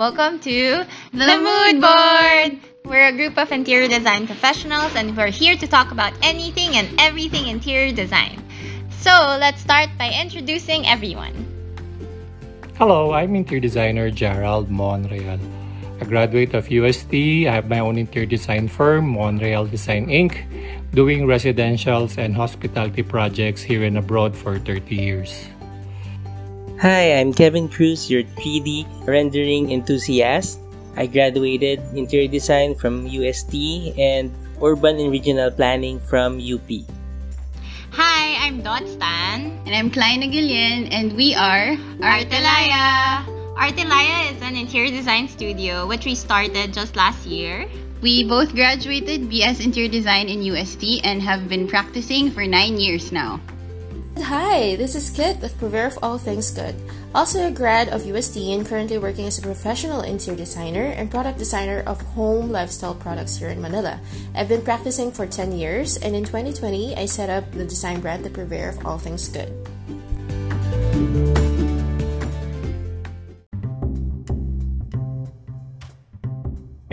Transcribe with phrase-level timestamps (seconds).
[0.00, 2.56] Welcome to The Mood Board!
[2.88, 6.88] We're a group of interior design professionals and we're here to talk about anything and
[6.98, 8.40] everything interior design.
[9.04, 11.36] So, let's start by introducing everyone.
[12.78, 15.38] Hello, I'm interior designer Gerald Monreal.
[16.00, 20.48] A graduate of UST, I have my own interior design firm, Monreal Design Inc.,
[20.94, 25.44] doing residentials and hospitality projects here and abroad for 30 years.
[26.80, 30.64] Hi, I'm Kevin Cruz, your 3D rendering enthusiast.
[30.96, 33.52] I graduated interior design from UST
[34.00, 34.32] and
[34.64, 36.64] urban and regional planning from UP.
[37.92, 39.60] Hi, I'm Dot Stan.
[39.68, 43.28] And I'm Klein Aguilian, and we are Artelaya.
[43.60, 47.68] Artelaya is an interior design studio which we started just last year.
[48.00, 53.12] We both graduated BS Interior Design in UST and have been practicing for nine years
[53.12, 53.36] now.
[54.22, 56.74] Hi, this is Kit with Purveyor of All Things Good.
[57.14, 61.38] Also a grad of UST and currently working as a professional interior designer and product
[61.38, 63.98] designer of home lifestyle products here in Manila.
[64.34, 68.24] I've been practicing for 10 years and in 2020 I set up the design brand
[68.24, 69.50] The Purveyor of All Things Good.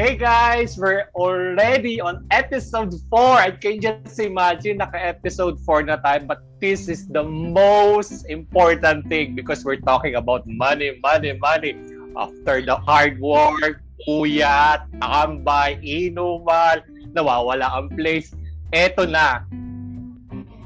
[0.08, 3.44] Hey guys, we're already on episode 4.
[3.44, 9.36] I can just imagine naka-episode 4 na tayo, but this is the most important thing
[9.36, 11.76] because we're talking about money, money, money.
[12.16, 18.32] After the hard work, uyat, takambay, inuman, nawawala ang place.
[18.72, 19.44] Eto na.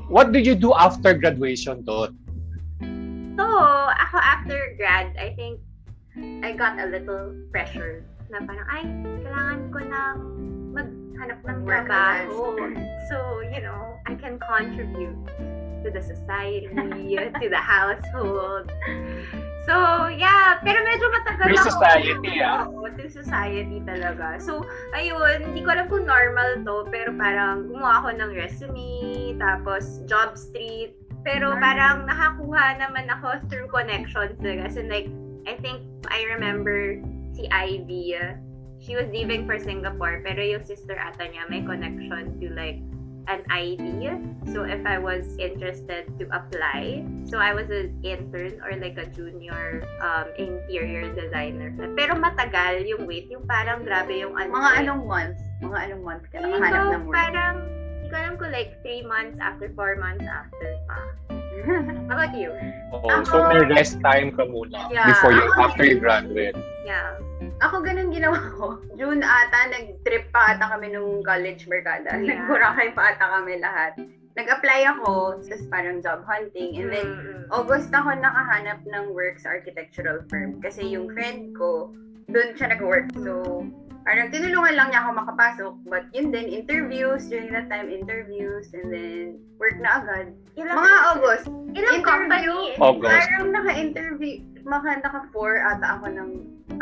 [0.05, 2.13] What did you do after graduation, Tot?
[3.41, 3.45] So,
[3.89, 5.57] ako after grad, I think
[6.45, 8.83] I got a little pressure na parang, ay,
[9.21, 10.01] kailangan ko na
[10.71, 12.55] maghanap ng trabaho.
[13.11, 15.19] So, you know, I can contribute
[15.83, 16.71] to the society,
[17.41, 18.71] to the household.
[19.67, 20.57] So, yeah.
[20.65, 21.69] Pero medyo matagal May ako.
[21.69, 22.65] society, ah.
[22.65, 24.41] Oo, to society talaga.
[24.41, 24.65] So,
[24.97, 30.33] ayun, hindi ko alam kung normal to, pero parang gumawa ako ng resume, tapos job
[30.33, 30.97] street.
[31.21, 34.33] Pero parang nakakuha naman ako through connections.
[34.41, 35.05] Like, as in, like,
[35.45, 36.97] I think I remember
[37.33, 38.15] si Ivy,
[38.81, 42.81] she was leaving for Singapore, pero yung sister ata niya may connection to like
[43.29, 44.09] an ID.
[44.49, 49.05] So if I was interested to apply, so I was an intern or like a
[49.05, 51.69] junior um, interior designer.
[51.93, 54.49] Pero matagal yung wait, yung parang grabe yung ano.
[54.49, 55.37] Mga anong month?
[55.61, 57.13] Mga anong month ka nakahanap ng work?
[57.13, 57.55] parang,
[58.01, 60.99] hindi ko alam ko like three months after, four months after pa.
[62.09, 62.51] How about you?
[62.91, 65.07] Oh, so may rest time ka muna Yeah.
[65.07, 66.57] before you, after you graduate.
[66.83, 67.17] Yeah.
[67.61, 68.81] Ako ganun ginawa ko.
[68.99, 72.17] June ata, nag-trip pa ata kami nung college barkada.
[72.17, 72.41] Yeah.
[72.41, 73.93] Nag-Boracay pa ata kami lahat.
[74.31, 76.79] Nag-apply ako, tapos parang job hunting.
[76.79, 77.09] And then.
[77.51, 80.63] August ako nakahanap ng work sa architectural firm.
[80.63, 81.91] Kasi yung friend ko,
[82.31, 83.11] doon siya nag-work.
[83.19, 83.67] So,
[84.01, 85.73] parang tinulungan lang niya ako makapasok.
[85.85, 90.25] But yun din, interviews, during that time, interviews, and then work na agad.
[90.57, 92.03] Ilang, Mga August, ilang interview.
[92.03, 92.59] company?
[92.77, 93.11] August.
[93.11, 96.29] Parang naka-interview, maka naka-four ata ako ng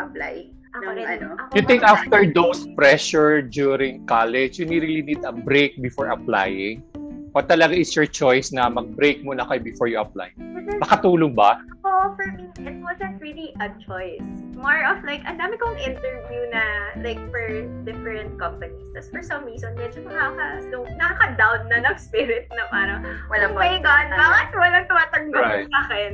[0.00, 0.34] apply.
[0.70, 1.06] Ako ng rin.
[1.18, 1.26] ano.
[1.34, 6.82] Ako You think after those pressure during college, you really need a break before applying?
[7.30, 10.34] O talaga is your choice na mag-break muna kayo before you apply?
[10.82, 11.62] Nakatulong ba?
[12.00, 14.24] Ako, for me, it wasn't really a choice.
[14.56, 17.44] More of like, ang dami kong interview na like for
[17.84, 18.88] different companies.
[18.96, 23.60] Tapos for some reason, medyo nakaka, so, nakaka-down na ng spirit na parang, Walang oh
[23.60, 25.68] my God, bakit walang tumatanggap Right.
[25.68, 26.12] sa akin?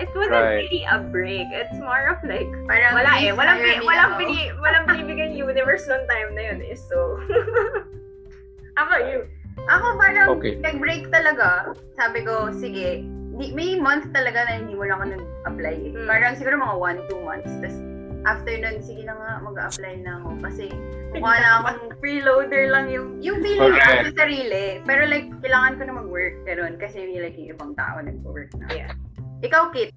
[0.00, 0.64] It wasn't Right.
[0.64, 1.44] really a break.
[1.52, 3.36] It's more of like, Parang wala eh.
[3.36, 6.72] Walang, bi- walang, bini, walang binibigay universe nung time na yun eh.
[6.72, 7.20] So,
[8.80, 9.28] how about you?
[9.68, 10.56] Ako parang Okay.
[10.56, 11.72] nag-break talaga.
[11.96, 13.04] Sabi ko, sige,
[13.36, 15.76] di, may month talaga na hindi mo na ako nag-apply.
[15.76, 15.92] eh.
[15.92, 16.06] Mm.
[16.08, 17.52] Parang siguro mga one, two months.
[17.60, 17.76] Tapos
[18.26, 20.28] after nun, sige na nga, mag-apply na ako.
[20.42, 20.64] Kasi
[21.14, 24.16] mukha na akong freeloader lang yung, yung feeling ko Correct.
[24.16, 24.82] sa sarili.
[24.82, 26.34] Pero like, kailangan ko na mag-work.
[26.48, 26.74] Ganun.
[26.80, 28.66] Kasi like, yung ibang tao nag-work na.
[28.74, 28.92] Yeah.
[29.44, 29.92] Ikaw, Kit.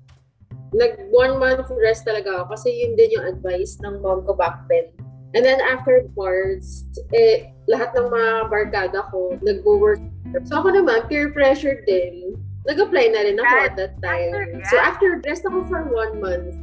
[0.69, 4.69] nag one month rest talaga ako kasi yun din yung advice ng mom ko back
[4.69, 4.93] then.
[5.33, 10.01] And then afterwards, eh, lahat ng mga barkada ko nag-work.
[10.45, 12.37] So ako naman, peer pressure din.
[12.69, 14.29] Nag-apply na rin ako at that time.
[14.29, 16.53] After So after rest ako for one month.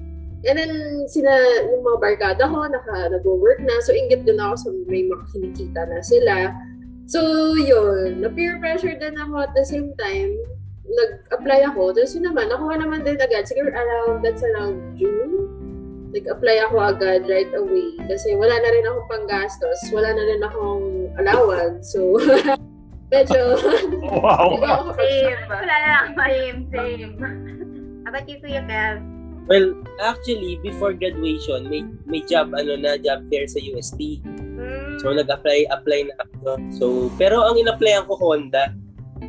[0.46, 0.70] And then
[1.10, 1.32] sila,
[1.66, 3.82] yung mga barkada ko, naka, nag-work na.
[3.82, 6.54] So inggit din ako sa may makakinikita na sila.
[7.10, 7.20] So
[7.58, 10.38] yun, na-peer pressure din ako at the same time
[10.86, 11.92] nag-apply ako.
[11.92, 13.44] Tapos yun naman, nakuha naman din agad.
[13.46, 15.50] Siguro around, that's around June.
[16.14, 17.98] Nag-apply ako agad right away.
[18.06, 19.80] Kasi wala na rin akong panggastos.
[19.90, 20.86] Wala na rin akong
[21.18, 21.92] allowance.
[21.92, 22.16] So,
[23.10, 23.40] medyo...
[24.06, 24.94] Wow.
[24.98, 25.40] Same.
[25.50, 26.04] Wala lang.
[26.14, 27.12] Same, same.
[28.06, 29.02] How about you, Kuya Kev?
[29.46, 34.22] Well, actually, before graduation, may may job ano na job fair sa UST.
[34.26, 34.98] Mm.
[34.98, 36.58] So nag-apply apply na ako.
[36.74, 38.74] So pero ang in-applyan ko Honda.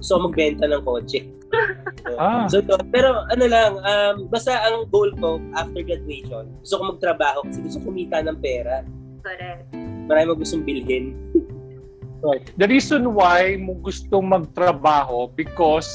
[0.01, 1.21] So magbenta ng kotse.
[1.21, 2.49] So, Ah.
[2.49, 7.61] so pero ano lang, um, basta ang goal ko after graduation, gusto ko magtrabaho kasi
[7.61, 8.81] gusto kumita ng pera.
[9.21, 9.69] Correct.
[10.09, 11.13] Marami mo gustong bilhin.
[12.57, 15.89] The reason why mo gusto magtrabaho because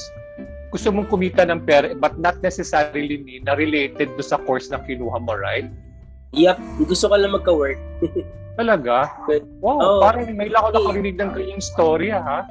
[0.72, 4.80] gusto mong kumita ng pera but not necessarily mean na related do sa course na
[4.80, 5.68] kinuha mo, right?
[6.32, 7.76] Yep, gusto ko lang magka-work.
[8.58, 9.12] Talaga?
[9.60, 10.00] Wow, Oo.
[10.00, 12.44] parang may lang ako nakarinig ng ganyang story, ha?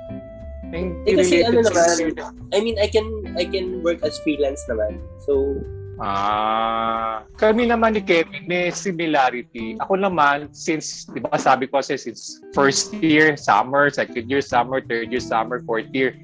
[0.72, 2.16] Hindi Eh, kasi ano naman,
[2.56, 5.02] I mean, I can I can work as freelance naman.
[5.28, 5.60] So,
[6.02, 9.78] Ah, kami naman ni Kevin may similarity.
[9.86, 14.82] Ako naman, since, di ba sabi ko kasi since first year, summer, second year, summer,
[14.82, 16.18] third year, summer, fourth year,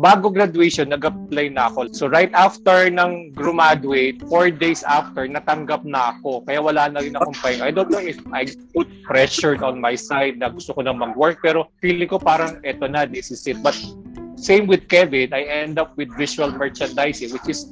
[0.00, 1.92] bago graduation, nag-apply na ako.
[1.92, 6.48] So right after ng graduate, four days after, natanggap na ako.
[6.48, 7.68] Kaya wala na rin akong pahinga.
[7.68, 11.44] I don't know if I put pressure on my side na gusto ko na mag-work,
[11.44, 13.60] pero feeling ko parang eto na, this is it.
[13.60, 13.76] But
[14.38, 17.66] same with Kevin, I end up with visual merchandising, which is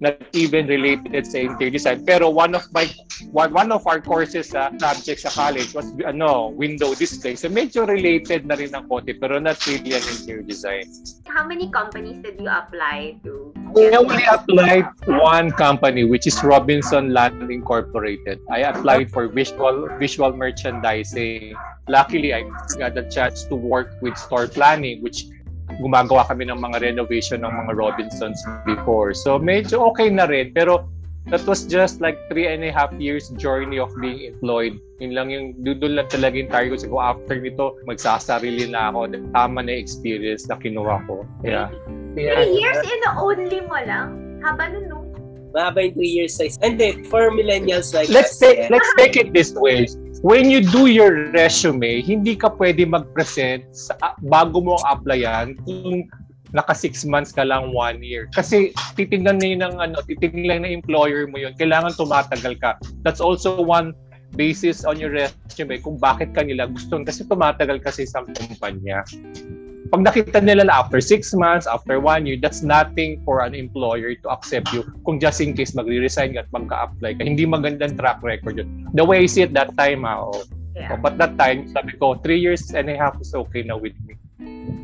[0.00, 2.04] not even related sa interior design.
[2.04, 2.90] Pero one of my
[3.30, 7.34] one, one of our courses sa subject sa college was ano, window display.
[7.34, 10.86] So medyo related na rin ng konti, pero not really an interior design.
[11.26, 13.54] How many companies did you apply to?
[13.78, 18.42] I only applied one company, which is Robinson Land Incorporated.
[18.50, 21.54] I applied for visual visual merchandising.
[21.88, 22.44] Luckily, I
[22.76, 25.24] got the chance to work with store planning, which
[25.76, 29.12] gumagawa kami ng mga renovation ng mga Robinsons before.
[29.12, 30.56] So medyo okay na rin.
[30.56, 30.88] Pero
[31.28, 34.80] that was just like three and a half years journey of being employed.
[34.98, 36.96] Yun lang yung, doon lang talaga yung target ko.
[36.98, 39.12] After nito, magsasarili na ako.
[39.36, 41.28] Tama na experience na kinuha ko.
[41.44, 41.68] Yeah.
[42.16, 44.40] Three years in only mo lang?
[44.42, 45.08] Haba nun, no?
[45.52, 46.58] mahaba yung 3 years size.
[46.62, 49.88] And then, for millennials like let's us, take yeah, let's take it this way.
[50.18, 53.94] When you do your resume, hindi ka pwede mag-present sa,
[54.26, 56.10] bago mo applyan kung
[56.50, 58.26] naka six months ka lang one year.
[58.34, 61.54] Kasi titingnan na yun ng ano, titingnan ng employer mo yun.
[61.54, 62.82] Kailangan tumatagal ka.
[63.06, 63.94] That's also one
[64.34, 69.06] basis on your resume kung bakit ka nila gusto kasi tumatagal kasi sa kumpanya.
[69.88, 74.12] Pag nakita nila na after six months, after one year, that's nothing for an employer
[74.20, 77.22] to accept you kung just in case magre-resign ka at magka-apply ka.
[77.24, 78.68] Hindi magandang track record yun.
[78.92, 80.44] The way I see it that time, ah, oh.
[80.78, 80.94] Yeah.
[80.94, 83.96] Oh, but that time, sabi ko, three years and a half is okay na with
[84.06, 84.14] me.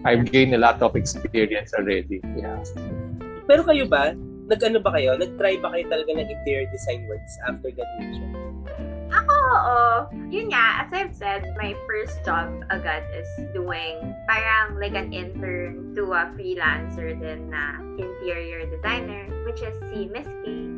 [0.02, 2.18] I've gained a lot of experience already.
[2.34, 2.58] Yeah.
[3.46, 4.16] Pero kayo ba,
[4.50, 5.14] nag-ano ba kayo?
[5.20, 8.43] Nag-try ba kayo talaga ng interior design works after graduation?
[9.24, 9.82] Ako, oo.
[10.28, 15.96] Yun nga, as I've said, my first job agad is doing parang like an intern
[15.96, 20.68] to a freelancer din na interior designer, which is si Miss K.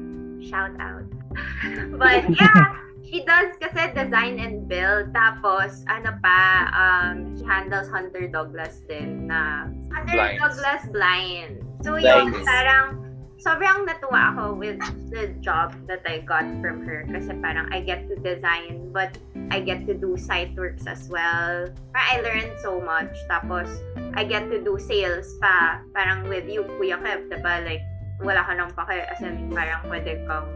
[0.46, 1.10] Shout out.
[2.00, 5.10] But yeah, she does kasi design and build.
[5.10, 10.38] Tapos, ano pa, um, she handles Hunter Douglas din na Hunter Blinds.
[10.38, 11.54] Douglas blind.
[11.82, 13.05] So yun, parang
[13.40, 14.80] sobrang natuwa ako with
[15.12, 19.16] the job that I got from her kasi parang I get to design but
[19.50, 21.70] I get to do site works as well.
[21.94, 23.14] Parang I learned so much.
[23.30, 23.70] Tapos,
[24.18, 25.86] I get to do sales pa.
[25.94, 27.62] Parang with you, Kuya Kev, diba?
[27.62, 27.84] Like,
[28.18, 29.06] wala ka nang pake.
[29.06, 30.50] As in, parang pwede kang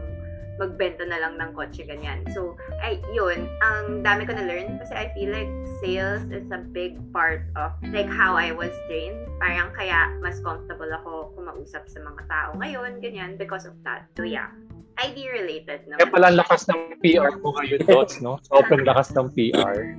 [0.61, 2.21] magbenta na lang ng kotse, ganyan.
[2.37, 2.53] So,
[2.85, 5.49] ay, yun, ang dami ko na-learn kasi I feel like
[5.81, 9.17] sales is a big part of like how I was trained.
[9.41, 14.05] Parang kaya mas comfortable ako kumausap sa mga tao ngayon, ganyan, because of that.
[14.13, 14.53] So, yeah.
[15.01, 16.13] ID related Kaya naman.
[16.13, 18.37] pala ang lakas ng PR mo ngayon, Dots, no?
[18.45, 19.97] Sobrang lakas ng PR.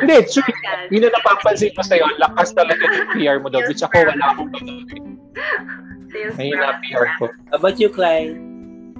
[0.00, 0.40] Hindi, true.
[0.64, 0.88] Yes.
[0.88, 4.48] Yun na napapansin ko sa'yo, lakas talaga ng PR mo, Dots, which ako wala akong
[4.54, 5.04] gagawin.
[6.08, 6.80] Sales Ngayon na.
[6.80, 7.24] PR ko.
[7.52, 8.49] How about you, Klein?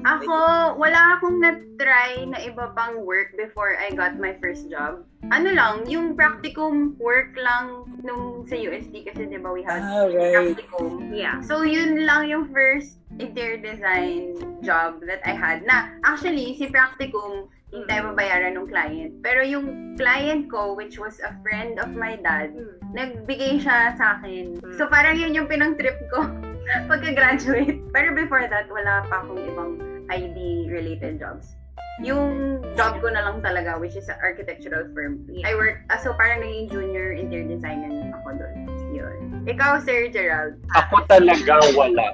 [0.00, 0.36] Ako,
[0.80, 5.04] wala akong na-try na iba pang work before I got my first job.
[5.28, 10.08] Ano lang, yung practicum work lang nung sa USD kasi di ba we had Ah,
[10.08, 10.56] right.
[10.56, 11.12] practicum.
[11.12, 11.44] Yeah.
[11.44, 15.68] So, yun lang yung first interior design job that I had.
[15.68, 19.12] Na, actually, si practicum, hindi tayo babayaran ng client.
[19.20, 19.66] Pero yung
[20.00, 22.80] client ko, which was a friend of my dad, Hmm.
[22.96, 24.64] nagbigay siya sa akin.
[24.80, 26.24] So, parang yun yung pinang-trip ko
[26.90, 27.92] pagka-graduate.
[27.92, 29.72] Pero before that, wala pa akong ibang
[30.10, 31.54] ID-related jobs.
[32.02, 35.24] Yung job ko na lang talaga, which is an architectural firm.
[35.44, 38.56] I work, ah, so parang naging junior interior designer na ako doon.
[38.90, 39.16] Yun.
[39.46, 40.58] Ikaw, Sir Gerald.
[40.74, 42.12] Ako talaga wala.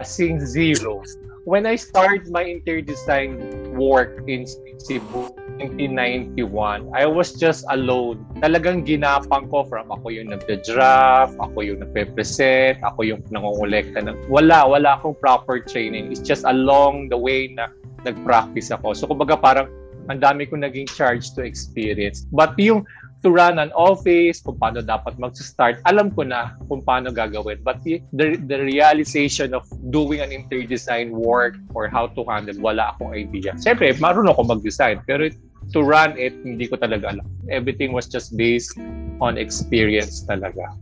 [0.00, 1.04] As in zero.
[1.48, 3.40] When I started my interior design
[3.72, 4.44] work in
[4.76, 8.28] Cebu, 1991, I was just alone.
[8.44, 14.28] Talagang ginapang ko from ako yung nagda-draft, ako yung nagpe-present, ako yung nangongolekta ng...
[14.28, 16.12] Wala, wala akong proper training.
[16.12, 17.72] It's just along the way na
[18.04, 18.92] nag-practice ako.
[18.92, 19.72] So, kumbaga parang
[20.12, 22.28] ang dami ko naging charge to experience.
[22.28, 22.84] But yung
[23.22, 27.60] to run an office, kung paano dapat mag-start, alam ko na kung paano gagawin.
[27.60, 32.96] But the, the, realization of doing an interior design work or how to handle, wala
[32.96, 33.52] akong idea.
[33.60, 35.28] Siyempre, marunong ako mag-design, pero
[35.72, 37.26] to run it, hindi ko talaga alam.
[37.52, 38.76] Everything was just based
[39.20, 40.72] on experience talaga.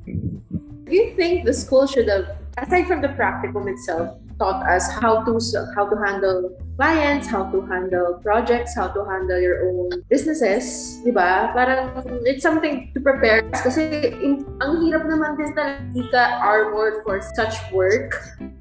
[0.88, 5.26] Do you think the school should have, aside from the practicum itself, taught us how
[5.26, 5.36] to
[5.74, 11.10] how to handle clients, how to handle projects, how to handle your own businesses, di
[11.10, 11.50] ba?
[11.50, 11.90] Parang
[12.22, 17.02] it's something to prepare us kasi in, ang hirap naman din talaga hindi ka armored
[17.02, 18.14] for such work.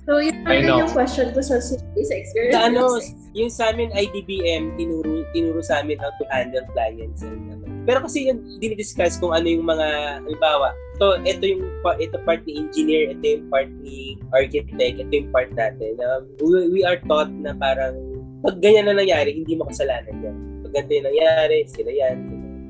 [0.10, 0.82] So yun I din know.
[0.82, 2.58] yung question ko sa, sa experience.
[2.58, 2.98] Sa ano,
[3.38, 7.22] yung sa amin IDBM, tinuro, tinuro sa amin how to handle clients.
[7.22, 7.67] And, ano.
[7.88, 11.64] Pero kasi yun, dinidiscuss kung ano yung mga, halimbawa, so ito yung
[12.04, 15.96] ito part ni engineer, ito yung part ni architect, ito yung part natin.
[16.04, 17.96] Um, we, we are taught na parang
[18.44, 20.36] pag ganyan na nangyari, hindi mo kasalanan yan.
[20.68, 22.18] Pag ganito yung nangyari, sila yan.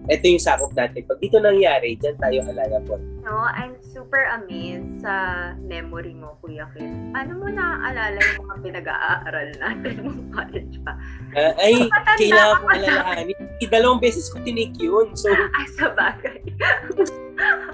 [0.07, 1.03] Ito yung sakop natin.
[1.03, 2.95] Pag dito nangyari, dyan tayo alala po.
[3.27, 7.11] No, I'm super amazed sa memory mo, Kuya Kim.
[7.11, 10.95] Paano mo naaalala yung mga pinag-aaral natin nung college pa?
[11.35, 13.39] Ah, ay, Matanda kailangan sa alalahanin.
[13.67, 15.11] Dalawang beses ko tinake yun.
[15.11, 16.39] So, Ay, sa bagay.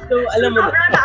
[0.09, 0.99] so alam mo na,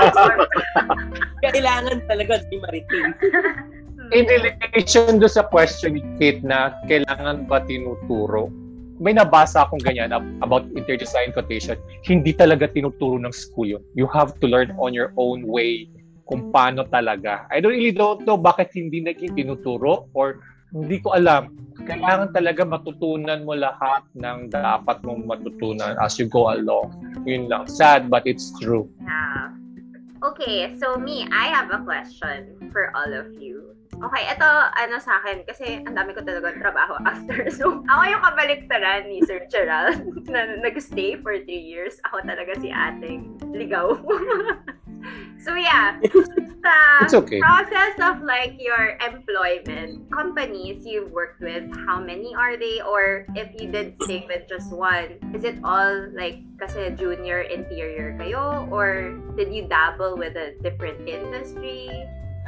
[1.44, 3.12] kailangan talaga di mariting.
[4.16, 8.49] In relation do sa question ni Kate na kailangan ba tinuturo,
[8.99, 11.78] may nabasa akong ganyan ab- about interior design quotation.
[12.02, 13.83] Hindi talaga tinuturo ng school yun.
[13.95, 15.87] You have to learn on your own way
[16.28, 17.49] kung paano talaga.
[17.49, 21.57] I don't really don't know bakit hindi naging tinuturo or hindi ko alam.
[21.78, 26.93] Kailangan talaga matutunan mo lahat ng dapat mong matutunan as you go along.
[27.25, 27.64] Yun lang.
[27.64, 28.85] Sad, but it's true.
[29.00, 29.57] Yeah.
[30.18, 33.78] Okay, so me, I have a question for all of you.
[33.98, 37.46] Okay, ito, ano sa akin, kasi ang dami ko talaga trabaho after.
[37.54, 42.02] So, ako yung kabaliktaran ni Sir Gerald na nag-stay for three years.
[42.10, 43.94] Ako talaga si ating ligaw.
[45.45, 45.99] so, yeah.
[46.59, 46.75] Sa
[47.07, 47.38] It's okay.
[47.38, 52.83] process of like your employment, companies you've worked with, how many are they?
[52.83, 58.19] Or if you did stay with just one, is it all like kasi junior interior
[58.19, 58.67] kayo?
[58.75, 61.87] Or did you dabble with a different industry?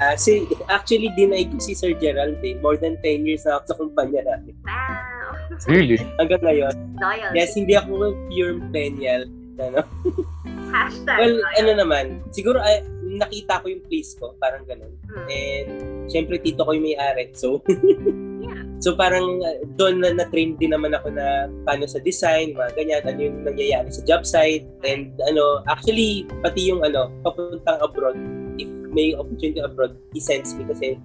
[0.00, 2.57] Ah, si, actually, dinay ko si Sir Gerald eh.
[2.64, 4.57] More than 10 years na ako sa kumpanya namin.
[4.64, 5.37] Wow!
[5.69, 6.00] Really?
[6.16, 6.75] Hanggang ngayon.
[6.97, 7.30] Loyal.
[7.37, 9.28] Yes, hindi ako pure millennial.
[9.61, 9.81] Ano?
[10.75, 11.57] Hashtag Well, loyal.
[11.61, 14.95] ano naman, siguro ay, nakita ko yung place ko, parang ganun.
[15.11, 15.26] Hmm.
[15.26, 15.71] And,
[16.07, 17.35] syempre, tito ko yung may-ari.
[17.35, 17.61] So,
[18.40, 18.64] Yeah.
[18.81, 23.02] so parang uh, doon na na-train din naman ako na paano sa design, mga ganyan,
[23.05, 24.64] ano yung nangyayari sa job site.
[24.81, 28.17] And ano, actually, pati yung ano, papuntang abroad,
[28.57, 30.97] if may opportunity abroad, he sends me kasi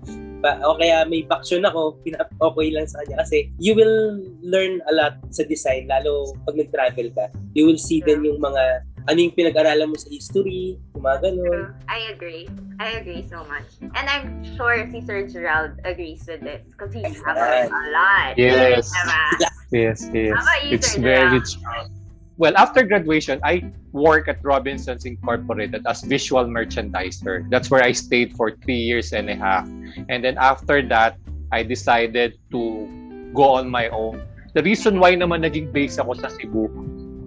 [0.46, 4.94] pa, o kaya may baksyon ako, pinap-okay lang sa kanya kasi you will learn a
[4.94, 7.34] lot sa design, lalo pag nag-travel ka.
[7.58, 11.46] You will see din yung mga ano yung pinag-aralan mo sa history, yung mga ganun.
[11.46, 11.90] True.
[11.90, 12.46] I agree.
[12.82, 13.78] I agree so much.
[13.82, 18.34] And I'm sure si Sir Gerald agrees with this because he's traveling a lot.
[18.38, 18.90] Yes.
[18.90, 19.50] Diba?
[19.70, 20.34] Yes, yes.
[20.34, 21.46] How about you, It's Sir very Gerald?
[21.46, 22.05] true.
[22.38, 27.50] Well, after graduation, I work at Robinsons Incorporated as visual merchandiser.
[27.50, 29.68] That's where I stayed for three years and a half.
[30.10, 31.16] And then after that,
[31.52, 34.20] I decided to go on my own.
[34.54, 36.68] The reason why naman naging base ako sa Cebu,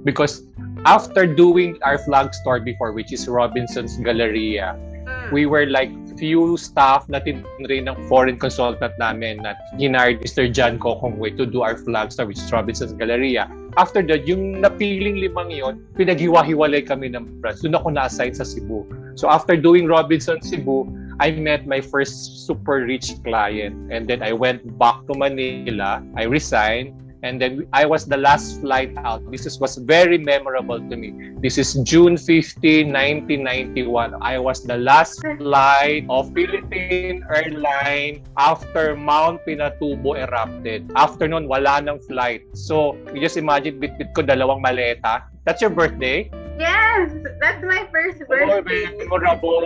[0.04, 0.44] because
[0.84, 4.76] after doing our flag store before, which is Robinsons Galleria,
[5.08, 5.32] Mm.
[5.32, 10.50] we were like few staff na tinry ng foreign consultant namin na hinired Mr.
[10.50, 13.48] John Kokongway to do our flag store which is Robinson's Galleria.
[13.78, 17.62] After that, yung napiling limang yon, pinaghiwa-hiwalay kami ng branch.
[17.62, 18.82] Doon ako na-assign sa Cebu.
[19.14, 20.90] So after doing Robinson Cebu,
[21.22, 23.78] I met my first super rich client.
[23.94, 26.02] And then I went back to Manila.
[26.18, 26.90] I resigned.
[27.22, 29.26] And then I was the last flight out.
[29.30, 31.34] This is, was very memorable to me.
[31.42, 34.14] This is June 15, 1991.
[34.22, 40.90] I was the last flight of Philippine Airline after Mount Pinatubo erupted.
[40.94, 42.42] After nun, wala nang flight.
[42.54, 45.26] So, you just imagine, bit-bit ko dalawang maleta.
[45.44, 46.30] That's your birthday?
[46.58, 47.10] Yes!
[47.40, 48.86] That's my first Oh, birthday.
[48.98, 49.62] memorable.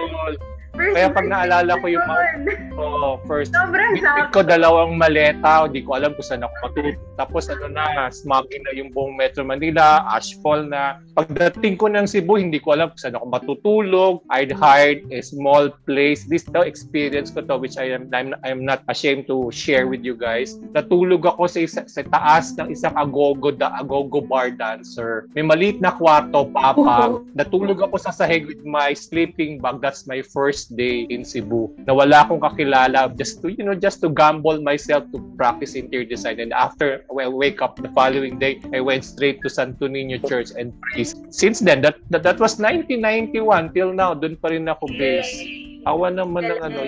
[0.72, 2.72] First Kaya pag naalala ko yung mga-.
[2.80, 3.52] Oh, first.
[3.52, 5.68] Sobrang Bit-bit ko dalawang maleta.
[5.68, 6.96] Hindi ko alam kung saan ako matutulog.
[7.20, 10.96] Tapos ano na, smogging na yung buong Metro Manila, ashfall na.
[11.12, 14.14] Pagdating ko ng Cebu, hindi ko alam kung saan ako matutulog.
[14.32, 16.24] I'd hired a small place.
[16.24, 20.00] This the experience ko to which I am I'm, I'm not ashamed to share with
[20.00, 20.56] you guys.
[20.72, 25.28] Natulog ako sa, isa, sa taas ng isang agogo da agogo bar dancer.
[25.36, 27.20] May maliit na kwarto, papa.
[27.38, 29.84] Natulog ako sa sahig with my sleeping bag.
[29.84, 33.74] That's my first first day in Cebu na wala akong kakilala just to, you know,
[33.74, 36.38] just to gamble myself to practice interior design.
[36.38, 40.54] And after I wake up the following day, I went straight to Santo Niño Church
[40.54, 41.18] and praised.
[41.34, 45.34] Since then, that, that, that was 1991 till now, dun pa rin ako based.
[45.82, 46.80] Awa naman ng ano,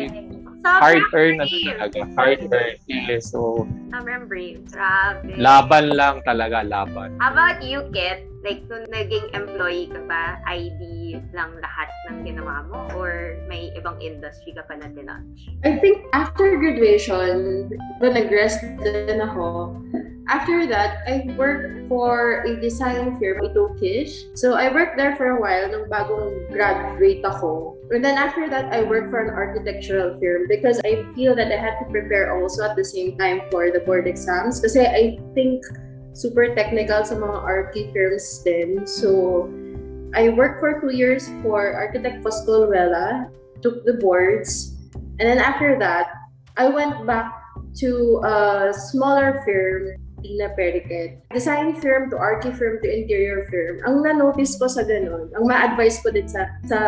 [0.63, 1.99] hard earn na talaga.
[2.15, 2.79] Hard earn.
[2.87, 3.35] Yes.
[3.35, 4.63] So, Sobrang brave.
[4.71, 5.35] Grabe.
[5.35, 7.19] laban lang talaga, laban.
[7.19, 8.23] How about you, Kit?
[8.45, 12.93] Like, nung naging employee ka ba, ID lang lahat ng ginawa mo?
[12.93, 15.49] Or may ibang industry ka pa na tinouch?
[15.65, 17.73] I think after graduation,
[18.05, 19.81] when nag-rest din ako,
[20.29, 24.29] after that, I worked for a design firm, Ito Kish.
[24.37, 27.81] So, I worked there for a while nung bagong graduate ako.
[27.97, 31.57] And then after that, I worked for an architectural firm because I feel that I
[31.57, 34.61] had to prepare also at the same time for the board exams.
[34.61, 35.65] Kasi I think
[36.15, 38.87] super technical sa mga archi firms din.
[38.87, 39.51] So,
[40.15, 43.29] I worked for two years for Architect Pascal Vela,
[43.61, 44.79] took the boards,
[45.19, 46.07] and then after that,
[46.57, 47.35] I went back
[47.83, 51.19] to a smaller firm, Tina Periket.
[51.35, 53.83] Design firm to archi firm to interior firm.
[53.85, 56.79] Ang na-notice ko sa ganun, ang ma-advise ko din sa, sa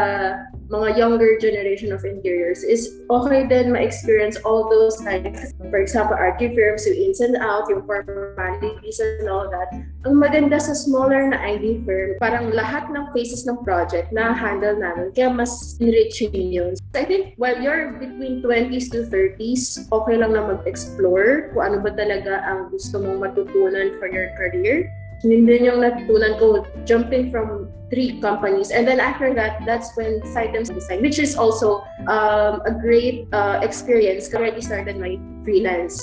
[0.67, 5.55] mga younger generation of interiors is okay din ma-experience all those kinds.
[5.71, 9.71] For example, archi firms, yung ins and out, yung formalities and all that.
[10.03, 14.75] Ang maganda sa smaller na ID firm, parang lahat ng phases ng project na handle
[14.75, 15.15] namin.
[15.15, 16.75] Kaya mas enriching yun.
[16.99, 21.95] I think while you're between 20s to 30s, okay lang na mag-explore kung ano ba
[21.95, 24.91] talaga ang gusto mong matutunan for your career.
[25.25, 28.71] Yun din yung natutunan ko jumping from three companies.
[28.71, 33.61] And then after that, that's when Sitems Design, which is also um, a great uh,
[33.63, 34.33] experience.
[34.33, 36.03] I already started my freelance.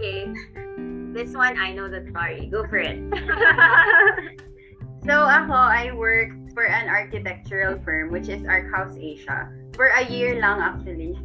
[0.00, 0.32] Okay.
[1.12, 2.48] This one, I know the story.
[2.52, 2.96] Go for it.
[5.04, 9.50] so, ako, I worked for an architectural firm, which is Arc House Asia.
[9.74, 11.18] For a year lang, actually.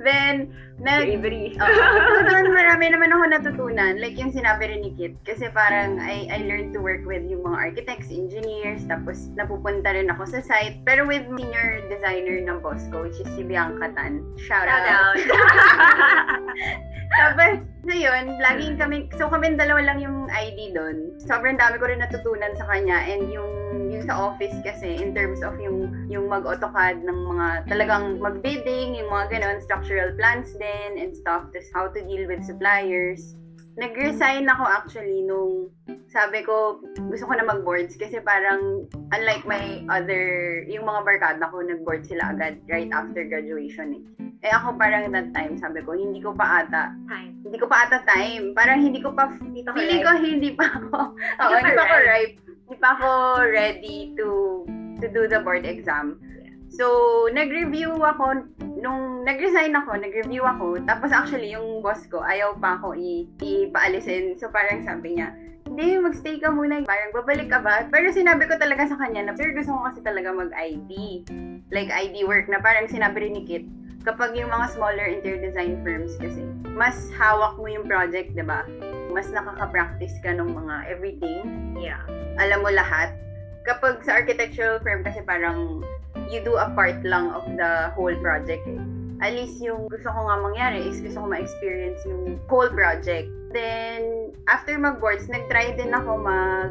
[0.00, 1.04] Then, nag...
[1.04, 1.56] Bravery.
[1.60, 2.24] Oo.
[2.24, 4.00] doon marami naman ako natutunan.
[4.00, 5.14] Like yung sinabi rin ni Kit.
[5.28, 10.08] Kasi parang I, I learned to work with yung mga architects, engineers, tapos napupunta rin
[10.08, 10.80] ako sa site.
[10.88, 14.24] Pero with senior designer ng boss ko, which is si Bianca Tan.
[14.40, 15.20] Shout, Shout out.
[17.10, 21.10] Tapos, so yun, laging kami, so kami dalawa lang yung ID doon.
[21.18, 23.50] Sobrang dami ko rin natutunan sa kanya and yung
[23.90, 29.10] yung sa office kasi in terms of yung yung mag-AutoCAD ng mga talagang mag-bidding, yung
[29.10, 33.34] mga ganon, structural plans din and stuff, just how to deal with suppliers.
[33.78, 35.70] Nag-resign ako actually nung
[36.10, 41.62] sabi ko gusto ko na mag-boards kasi parang unlike my other, yung mga barkada ko,
[41.62, 44.02] nag-board sila agad right after graduation eh.
[44.40, 47.36] Eh ako parang that time, sabi ko, hindi ko pa ata, Time.
[47.44, 48.56] hindi ko pa ata time.
[48.56, 49.60] Parang hindi ko pa, Hindi
[50.00, 50.96] ko hindi pa ako,
[51.44, 52.49] oo, pa hindi pa ako ripe.
[52.70, 53.10] Hindi pa ako
[53.50, 54.62] ready to
[55.02, 56.22] to do the board exam.
[56.70, 56.86] So,
[57.34, 58.46] nag-review ako,
[58.78, 64.38] nung nag-resign ako, nag-review ako, tapos actually yung boss ko, ayaw pa ako i- ipaalisin.
[64.38, 65.34] So, parang sabi niya,
[65.66, 66.86] hindi, magstay ka muna.
[66.86, 67.90] Parang babalik ka ba?
[67.90, 71.26] Pero sinabi ko talaga sa kanya na, sir, gusto ko kasi talaga mag-ID.
[71.74, 73.66] Like ID work na parang sinabi rin ni Kit,
[74.06, 76.46] kapag yung mga smaller interior design firms kasi,
[76.78, 78.62] mas hawak mo yung project, di ba?
[79.10, 81.74] Mas nakaka-practice ka ng mga everything.
[81.76, 82.00] Yeah.
[82.38, 83.14] Alam mo lahat.
[83.66, 85.84] Kapag sa architectural firm kasi parang
[86.32, 88.80] you do a part lang of the whole project eh.
[89.20, 93.28] At least yung gusto ko nga mangyari is gusto ko ma-experience yung whole project.
[93.50, 96.70] Then, after mag-boards, nag-try din ako mag...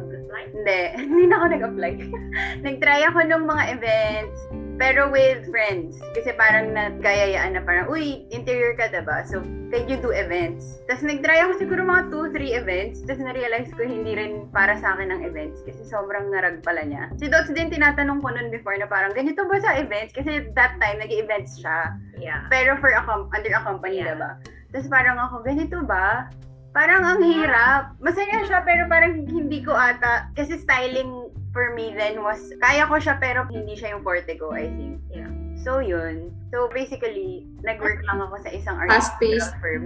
[0.56, 0.80] Hindi,
[1.12, 1.92] hindi na ako nag-apply.
[2.68, 4.40] nag-try ako ng mga events,
[4.80, 6.00] pero with friends.
[6.16, 9.28] Kasi parang nagkayayaan na parang, uy, interior ka diba?
[9.28, 9.44] So,
[9.76, 10.80] can you do events?
[10.88, 12.98] Tapos nag-try ako siguro mga 2-3 events.
[13.04, 15.60] Tapos na-realize ko hindi rin para sa akin ang events.
[15.68, 17.12] Kasi sobrang narag pala niya.
[17.20, 20.16] Si Dots din tinatanong ko noon before na parang, ganito ba sa events?
[20.16, 22.00] Kasi that time, nag-events siya.
[22.16, 22.48] Yeah.
[22.48, 24.16] Pero for a com- under a company, Yeah.
[24.16, 24.32] diba?
[24.72, 26.32] Tapos parang ako, ganito ba?
[26.70, 27.98] Parang ang hirap.
[27.98, 33.02] Masaya siya, pero parang hindi ko ata, kasi styling for me then was, kaya ko
[33.02, 35.02] siya, pero hindi siya yung forte ko, I think.
[35.10, 35.30] Yeah.
[35.66, 36.30] So, yun.
[36.54, 39.52] So, basically, nag-work lang ako sa isang Fast-paced.
[39.52, 39.86] architectural firm.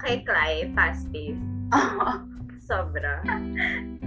[0.00, 1.48] Okay, Cly, fast-paced.
[2.64, 3.20] Sobra.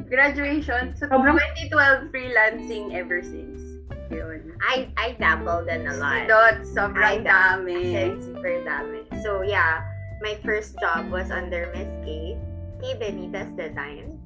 [0.09, 0.97] Graduation.
[0.97, 1.37] So, Sobrang-
[1.69, 3.61] 2012 freelancing ever since.
[4.09, 4.55] Yun.
[4.63, 6.25] I I dabbled in a lot.
[6.31, 8.15] Dot, sobrang I dami.
[8.23, 9.03] Super dami.
[9.21, 9.83] So, yeah.
[10.21, 12.37] My first job was under Miss K.
[12.81, 12.83] K.
[12.97, 14.17] Benitez Designs.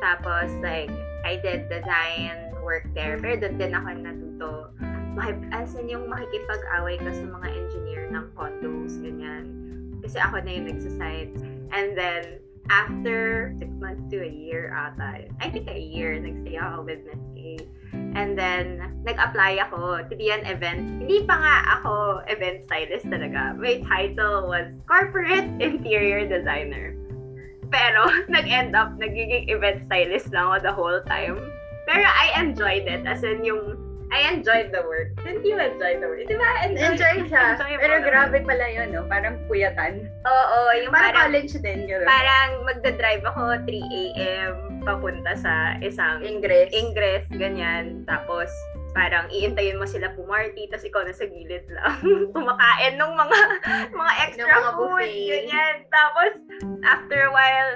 [0.00, 0.92] Tapos, like,
[1.24, 3.20] I did design work there.
[3.20, 4.52] Pero doon din ako natuto.
[5.52, 9.44] As in, yung makikipag-away ka sa mga engineer ng condos, ganyan.
[10.04, 11.32] Kasi ako na yung nagsasite.
[11.72, 16.84] And then, after six months to a year ata, I think a year, nagstay ako
[16.84, 17.60] with Miss K.
[18.16, 21.04] And then, nag-apply ako to be an event.
[21.04, 23.52] Hindi pa nga ako event stylist talaga.
[23.60, 26.96] My title was Corporate Interior Designer.
[27.68, 31.36] Pero, nag-end up, nagiging event stylist lang ako the whole time.
[31.84, 33.04] Pero I enjoyed it.
[33.04, 33.76] As in, yung
[34.08, 35.12] I enjoyed the work.
[35.20, 36.22] Didn't you enjoy the work?
[36.24, 36.50] Di ba?
[36.64, 37.58] Enjoy siya.
[37.58, 39.02] enjoyable Pero grabe pala yun, no?
[39.04, 40.06] Parang puyatan.
[40.22, 42.06] Oo, yung Parang parang, college din, gano'n.
[42.06, 44.50] parang magdadrive ako 3 a.m.
[44.82, 46.70] papunta sa isang Ingress.
[46.70, 48.06] ingress, ganyan.
[48.06, 48.46] Tapos,
[48.92, 51.98] parang iintayin mo sila pumarty, tapos ikaw nasa gilid lang.
[52.34, 53.38] Kumakain ng mga
[53.90, 55.26] mga extra Ng mga food, buffet.
[55.28, 55.74] ganyan.
[55.90, 56.32] Tapos,
[56.86, 57.70] after a while,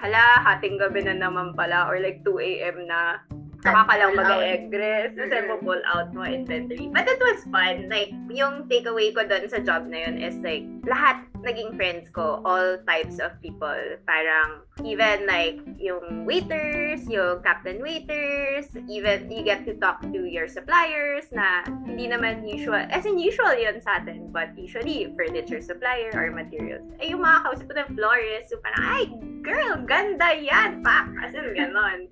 [0.00, 2.88] hala, hating gabi na naman pala, or like 2 a.m.
[2.88, 3.20] na,
[3.64, 4.28] saka ka lang Pull out.
[4.28, 5.48] mag-egress, Mhm.
[5.48, 6.86] mo pull out mo inventory.
[6.92, 7.88] But it was fun.
[7.88, 12.40] Like, yung takeaway ko doon sa job na yun is like, lahat naging friends ko,
[12.42, 13.76] all types of people.
[14.08, 20.48] Parang, even like, yung waiters, yung captain waiters, even you get to talk to your
[20.48, 26.10] suppliers na hindi naman usual, as in usual yun sa atin, but usually furniture supplier
[26.16, 26.82] or materials.
[26.98, 29.04] Ay, yung mga kausap ko ng florist, so parang, ay,
[29.44, 31.06] girl, ganda yan, pak!
[31.20, 32.08] As in, ganon.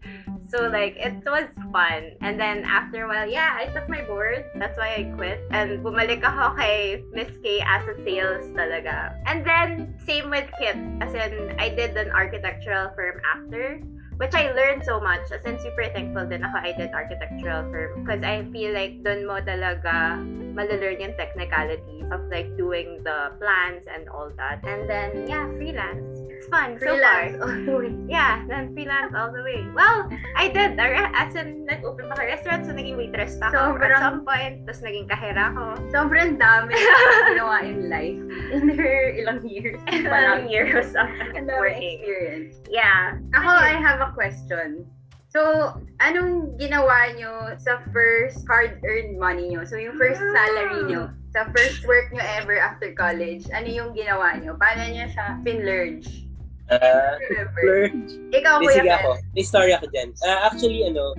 [0.52, 2.12] So like it was fun.
[2.20, 4.44] And then after a while, yeah, I took my board.
[4.60, 5.40] That's why I quit.
[5.48, 9.16] And bumalik ako kay Miss K as a sales talaga.
[9.26, 10.76] And then same with Kit.
[11.00, 13.80] As in, I did an architectural firm after.
[14.20, 15.32] Which I learned so much.
[15.32, 18.04] As in, super thankful din ako I did architectural firm.
[18.04, 20.20] Because I feel like dun mo talaga
[20.52, 24.60] malalearn yung technicalities of like doing the plans and all that.
[24.68, 26.11] And then, yeah, freelance.
[26.42, 27.38] It's fun Freelance.
[27.38, 27.86] so far.
[28.10, 29.62] Yeah, then freelance all the way.
[29.78, 30.74] Well, I did.
[30.74, 34.66] As in, nag-open pa ka restaurant, so naging waitress pa ako Sobrang- at some point.
[34.66, 35.78] Tapos naging kahera ko.
[35.94, 36.98] Sobrang dami na
[37.30, 38.18] ginawa in life.
[38.50, 39.78] In her ilang years.
[40.10, 41.06] Parang years of
[41.46, 42.02] working.
[42.02, 42.58] experience.
[42.66, 43.22] Yeah.
[43.38, 44.82] Ako, I have a question.
[45.30, 49.62] So, anong ginawa nyo sa first hard-earned money nyo?
[49.62, 54.36] So, yung first salary nyo, sa first work nyo ever after college, ano yung ginawa
[54.42, 54.58] nyo?
[54.58, 56.28] Paano nyo siya pinlurge?
[56.70, 57.52] Remember?
[57.58, 58.10] Splurge.
[58.32, 59.10] Ikaw, Kuya sige ako.
[59.34, 60.08] May story ako dyan.
[60.24, 61.16] Ah, actually, ano,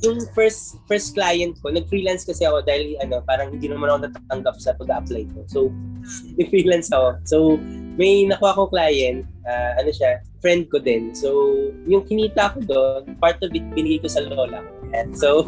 [0.00, 4.56] yung first first client ko, nag-freelance kasi ako dahil ano, parang hindi naman ako natatanggap
[4.56, 5.38] sa pag-apply ko.
[5.46, 5.58] So,
[6.40, 7.08] nag-freelance ako.
[7.28, 7.36] So,
[8.00, 11.12] may nakuha ko client, ah, ano siya, friend ko din.
[11.12, 11.52] So,
[11.84, 14.72] yung kinita ko doon, part of it binigay ko sa lola ko.
[14.90, 15.46] And so,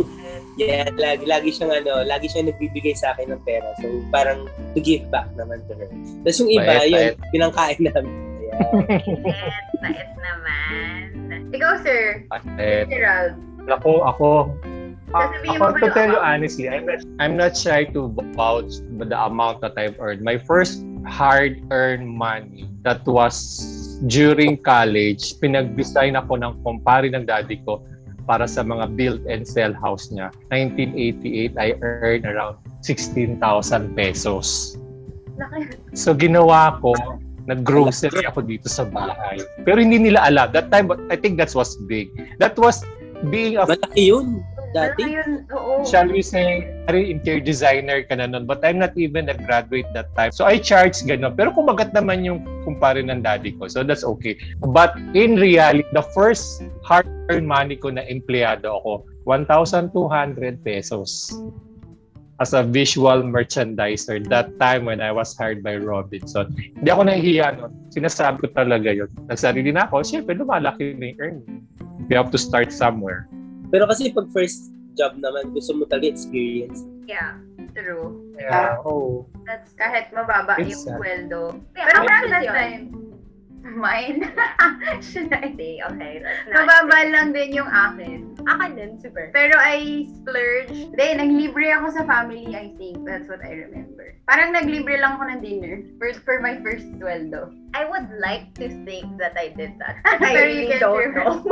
[0.61, 3.73] yeah, lagi, lagi siyang ano, lagi siyang nagbibigay sa akin ng pera.
[3.81, 5.89] So, parang to give back naman to her.
[6.23, 8.32] Tapos yung iba, Bait, yun, pinangkain namin.
[8.89, 9.05] Bait,
[9.83, 11.03] bait naman.
[11.53, 12.25] Ikaw, sir.
[12.59, 13.37] Eh, Gerald.
[13.69, 14.29] ako, ako,
[15.13, 19.13] Ah, Sasabihin ako, to tell you honestly, I'm not, I'm not shy to vouch the
[19.13, 20.25] amount that I've earned.
[20.25, 23.37] My first hard-earned money that was
[24.09, 27.85] during college, pinag-design ako ng kumpare ng daddy ko
[28.25, 30.33] para sa mga build and sell house niya.
[30.49, 33.37] 1988, I earned around 16,000
[33.93, 34.79] pesos.
[35.93, 36.97] So ginawa ko,
[37.47, 39.43] nag-grocery ako dito sa bahay.
[39.67, 40.51] Pero hindi nila alam.
[40.55, 42.11] That time, I think that was big.
[42.39, 42.83] That was
[43.31, 44.43] being a Malaki yun.
[44.73, 45.05] Dati.
[45.05, 45.85] Ayun, oo.
[45.85, 49.85] shall we say, ari interior designer ka na nun, but I'm not even a graduate
[49.93, 50.33] that time.
[50.33, 51.37] So I charge gano'n.
[51.37, 53.69] Pero kumagat naman yung kumpare ng daddy ko.
[53.69, 54.41] So that's okay.
[54.65, 59.93] But in reality, the first hard-earned money ko na empleyado ako, 1,200
[60.65, 61.37] pesos
[62.41, 66.55] as a visual merchandiser that time when I was hired by Robinson.
[66.57, 67.73] Hindi ako nahihiya nun.
[67.93, 69.11] Sinasabi ko talaga yun.
[69.29, 71.61] Nagsarili na ako, syempre lumalaki na yung earning.
[72.09, 73.29] You have to start somewhere.
[73.69, 76.85] Pero kasi pag first job naman, gusto mo talaga experience.
[77.09, 77.41] Yeah,
[77.77, 78.33] true.
[78.39, 79.29] Yeah, oh.
[79.45, 80.97] That's kahit mababa It's yung sad.
[80.99, 81.43] sweldo.
[81.77, 83.12] Yeah, Pero much that yun?
[83.63, 84.31] Mine,
[85.01, 88.35] should I say, Okay, Mababa lang din yung akin.
[88.47, 89.31] Akin din, super.
[89.31, 90.93] Pero I splurge.
[90.93, 93.03] Hindi, naglibre ako sa family, I think.
[93.07, 94.19] That's what I remember.
[94.27, 97.55] Parang naglibre lang ako ng dinner for, for my first sweldo.
[97.75, 100.03] I would like to think that I did that.
[100.23, 101.43] Pero I really don't know.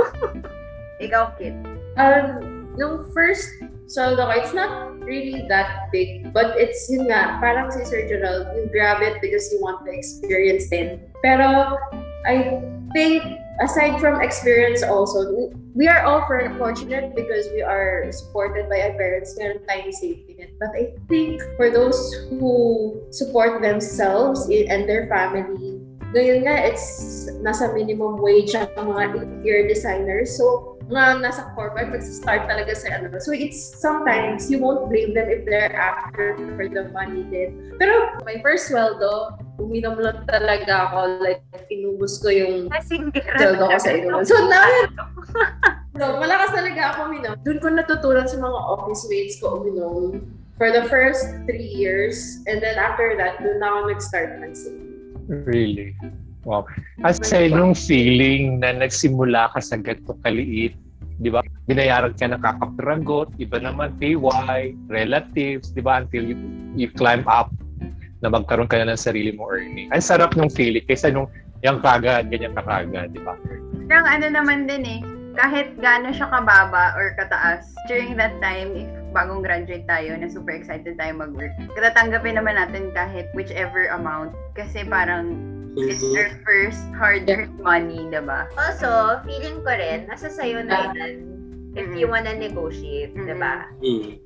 [1.04, 1.56] Ikaw, Kit.
[1.96, 3.48] Um, nung first
[3.90, 6.30] sweldo ko, it's not really that big.
[6.32, 9.92] But it's yun nga, parang si Sir Gerald, you grab it because you want the
[9.92, 11.02] experience din.
[11.24, 11.76] Pero
[12.26, 12.60] I
[12.92, 13.22] think
[13.60, 18.94] aside from experience also, we- are all for- fortunate because we are supported by our
[18.96, 19.36] parents.
[19.38, 20.52] Meron tayong safety net.
[20.60, 21.96] But I think for those
[22.28, 25.80] who support themselves and their family,
[26.10, 30.34] ngayon nga, it's nasa minimum wage ang mga interior designers.
[30.34, 33.14] So, mga nasa corporate, magsa-start talaga sa ano.
[33.22, 37.78] So, it's sometimes, you won't blame them if they're after for the money din.
[37.78, 41.20] Pero, my first sweldo, uminom lang talaga ako.
[41.20, 44.24] Like, inubos ko yung Kasing sweldo ko sa inuman.
[44.24, 44.66] So, now,
[46.00, 47.34] So, malakas talaga ako uminom.
[47.44, 50.24] Doon ko natutunan sa mga office mates ko uminom
[50.56, 52.40] for the first three years.
[52.48, 54.80] And then after that, doon na ako nag-start mag-sing.
[55.28, 55.92] Really?
[56.48, 56.64] Wow.
[57.04, 60.72] Kasi nung feeling na nagsimula ka sa ganito kaliit,
[61.20, 61.44] di ba?
[61.68, 66.00] Binayaran ka ng kakapragot, iba naman PY, relatives, di ba?
[66.00, 66.36] Until you,
[66.80, 67.52] you climb up
[68.20, 69.88] na magkaroon ka na ng sarili mo earning.
[69.92, 71.28] Ang sarap nung feeling kaysa nung
[71.60, 73.36] yung kagad, ganyan ka kagad, di ba?
[73.88, 75.00] Parang ano naman din eh,
[75.36, 80.56] kahit gaano siya kababa or kataas, during that time, if bagong graduate tayo, na super
[80.56, 84.32] excited tayo mag-work, katatanggapin naman natin kahit whichever amount.
[84.56, 85.36] Kasi parang
[85.76, 88.48] it's our first hard-earned money, diba?
[88.56, 91.29] Also, feeling ko rin, nasa sayo na yan
[91.78, 91.96] if Mhm.
[91.98, 93.26] you wanna negotiate, Mhm.
[93.30, 93.54] diba?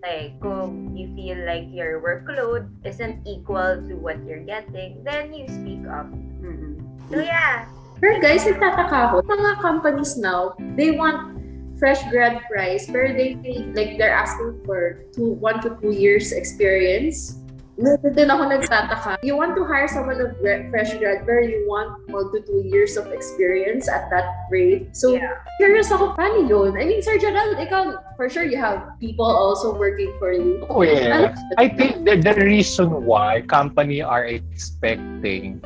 [0.01, 5.45] Like, kung you feel like your workload isn't equal to what you're getting, then you
[5.49, 6.09] speak up.
[6.41, 6.81] Mm-mm.
[7.13, 7.69] So, yeah.
[8.01, 9.17] Pero guys, nagtataka ako.
[9.29, 11.37] Mga companies now, they want
[11.77, 13.37] fresh grad price, pero they
[13.75, 17.44] like they're asking for two, one to two years experience.
[17.77, 19.11] Doon ako nagtataka.
[19.27, 22.63] You want to hire someone of gra- fresh grad, pero you want one to two
[22.63, 24.95] years of experience at that rate.
[24.95, 25.43] So, Yeah.
[25.59, 26.79] curious ako, paano yun?
[26.79, 30.63] I mean, Sir Gerald, ikaw, for sure you have people also working for you.
[30.71, 31.35] Oh, yeah.
[31.59, 35.59] I think the, the reason why company are expecting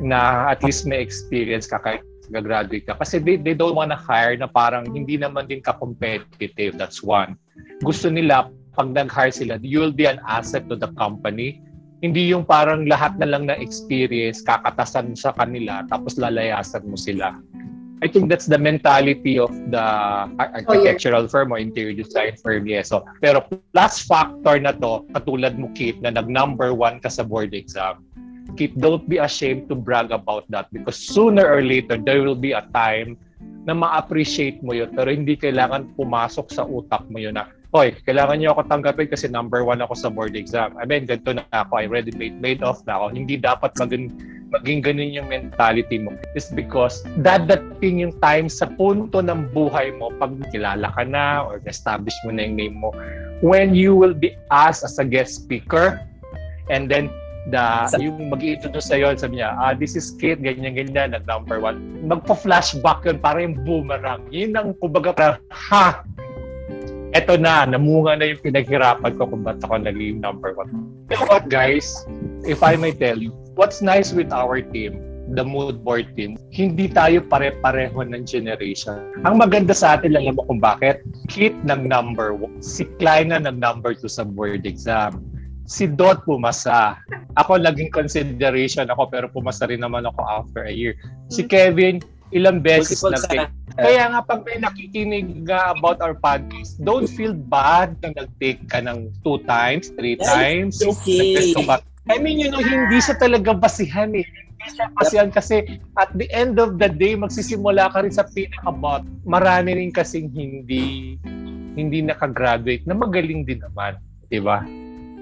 [0.00, 2.94] na at least may experience ka kahit gagraduate ka.
[3.00, 6.76] Kasi they, they don't wanna hire na parang hindi naman din ka-competitive.
[6.76, 7.40] That's one.
[7.80, 11.62] Gusto nila, pag nag-hire sila, you will be an asset to the company.
[12.00, 17.36] Hindi yung parang lahat na lang na experience, kakatasan sa kanila, tapos lalayasan mo sila.
[18.00, 19.84] I think that's the mentality of the
[20.40, 22.64] ar- architectural firm or interior design firm.
[22.64, 22.88] Yes.
[22.88, 23.44] So, pero
[23.76, 28.00] plus factor na to, katulad mo, Kate, na nag-number one ka sa board exam.
[28.56, 32.56] Kate, don't be ashamed to brag about that because sooner or later, there will be
[32.56, 33.20] a time
[33.68, 38.42] na ma-appreciate mo yun pero hindi kailangan pumasok sa utak mo yun na Hoy, kailangan
[38.42, 40.74] niyo ako tanggapin kasi number one ako sa board exam.
[40.74, 41.78] I mean, ganito na ako.
[41.78, 43.14] I already made, made off na ako.
[43.14, 44.10] Hindi dapat maging,
[44.50, 46.10] maging ganun yung mentality mo.
[46.34, 51.62] It's because dadating yung time sa punto ng buhay mo pag kilala ka na or
[51.62, 52.90] establish mo na yung name mo
[53.38, 56.02] when you will be asked as a guest speaker
[56.74, 57.06] and then
[57.54, 57.62] the
[58.02, 61.80] yung mag-i-introduce sa'yo, sabi niya, ah, this is Kate, ganyan, ganyan, nag number one.
[62.04, 64.26] Magpa-flashback yun, para yung boomerang.
[64.28, 66.04] Yun ang, kumbaga, parang, ha!
[67.10, 70.70] Eto na, namunga na yung pinaghirapan ko kung ba't ako naging number one.
[71.10, 72.06] You know what, guys?
[72.46, 75.02] If I may tell you, what's nice with our team,
[75.34, 79.10] the mood board team, hindi tayo pare-pareho ng generation.
[79.26, 81.02] Ang maganda sa atin, alam mo kung bakit?
[81.26, 82.62] Kit ng number one.
[82.62, 85.26] Si Kleina ng number two sa board exam.
[85.66, 86.98] Si Dot pumasa.
[87.38, 90.94] Ako naging consideration ako pero pumasa rin naman ako after a year.
[91.30, 91.98] Si Kevin,
[92.30, 97.32] ilang beses na sa- kaya nga pag may nakikinig nga about our podcast, don't feel
[97.32, 100.74] bad na nag-take ka ng two times, three Yes, times.
[100.82, 101.54] okay.
[102.10, 104.26] I mean, you know, hindi siya talaga basihan eh.
[104.26, 109.06] Hindi siya basihan kasi at the end of the day, magsisimula ka rin sa pinaka-bot.
[109.24, 111.16] Marami rin kasing hindi
[111.78, 113.96] hindi nakagraduate na magaling din naman.
[114.26, 114.60] Di ba?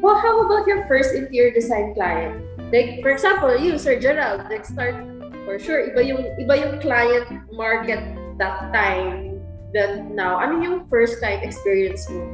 [0.01, 2.41] Well, how about your first interior design client?
[2.73, 4.97] Like, for example, you, Sir Gerald, like start,
[5.49, 7.25] for sure, iba yung, iba yung client
[7.57, 8.05] market
[8.37, 9.41] that time
[9.73, 10.37] than now.
[10.37, 12.29] Ano yung first client experience mo?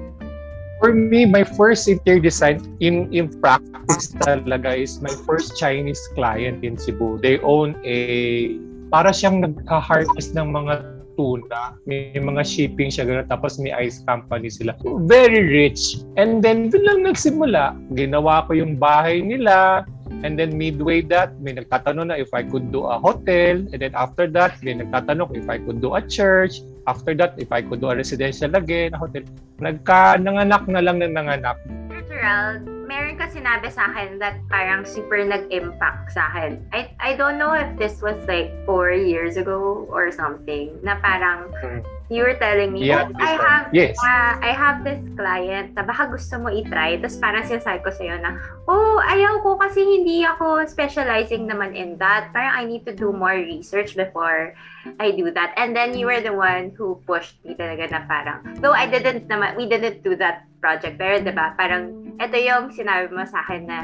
[0.82, 6.66] For me, my first interior design in in practice talaga is my first Chinese client
[6.66, 7.22] in Cebu.
[7.22, 8.58] They own a
[8.90, 10.82] para siyang nagka-harvest ng mga
[11.14, 11.78] tuna.
[11.86, 13.30] May mga shipping siya ganun.
[13.30, 14.74] Tapos may ice company sila.
[15.06, 16.02] Very rich.
[16.18, 17.78] And then, doon lang nagsimula.
[17.94, 19.86] Ginawa ko yung bahay nila.
[20.22, 23.64] And then midway that, may nagtatanong na if I could do a hotel.
[23.72, 26.60] And then after that, may nagtatanong if I could do a church.
[26.86, 29.24] After that, if I could do a residential again, a hotel.
[29.58, 31.56] Nagka, nanganak na lang ng nanganak.
[32.04, 36.62] Gerald, meron ka sinabi sa akin that parang super nag-impact sa akin.
[36.70, 41.50] I, I don't know if this was like four years ago or something, na parang
[41.58, 41.82] Hmm.
[42.06, 43.98] you were telling me, Yeah, "Oh, I have Yes.
[43.98, 47.02] uh, I have this client na baka gusto mo i-try.
[47.02, 48.38] Tapos parang sinasabi ko sa'yo na,
[48.70, 52.30] oh, ayaw ko kasi hindi ako specializing naman in that.
[52.30, 54.54] Parang I need to do more research before
[55.00, 55.54] I do that.
[55.56, 59.28] And then you were the one who pushed me talaga na parang, though I didn't
[59.28, 61.00] naman, we didn't do that project.
[61.00, 63.78] Pero 'di ba parang, ito yung sinabi mo sa akin na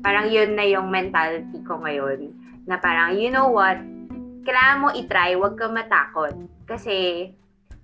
[0.00, 2.32] parang yun na yung mentality ko ngayon.
[2.66, 3.78] Na parang, you know what,
[4.46, 6.34] kailangan mo i-try, huwag ka matakot.
[6.66, 7.30] Kasi,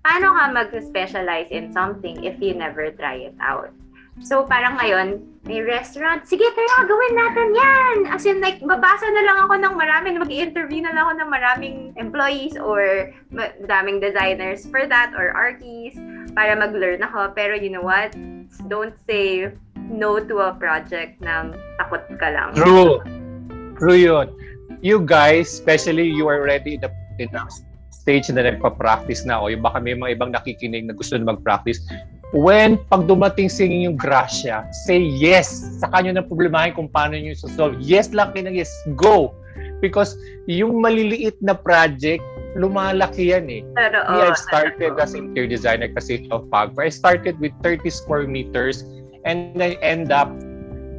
[0.03, 3.71] paano ka mag-specialize in something if you never try it out?
[4.20, 6.29] So, parang ngayon, may restaurant.
[6.29, 7.96] Sige, tara, gawin natin yan.
[8.12, 11.77] As in, like, babasa na lang ako ng maraming, mag-interview na lang ako ng maraming
[11.96, 13.09] employees or
[13.64, 15.98] daming designers for that or artists
[16.37, 17.33] para mag-learn ako.
[17.33, 18.12] Pero you know what?
[18.68, 19.48] Don't say
[19.88, 22.53] no to a project ng takot ka lang.
[22.53, 23.01] True.
[23.81, 24.29] True yun.
[24.85, 27.42] You guys, especially you are ready in the, in the
[27.90, 31.83] stage na nagpa-practice na o yung baka may mga ibang nakikinig na gusto na mag-practice,
[32.33, 35.53] when pag dumating sa inyo yung grasya, say yes.
[35.79, 37.77] Saka nyo na problemahin kung paano nyo solve.
[37.79, 38.73] Yes lang kayo yes.
[38.97, 39.37] Go!
[39.85, 40.16] Because
[40.49, 42.25] yung maliliit na project,
[42.57, 43.62] lumalaki yan eh.
[43.77, 46.88] Pero, Me, I started as interior designer kasi of Pagper.
[46.88, 48.85] I started with 30 square meters
[49.29, 50.33] and I end up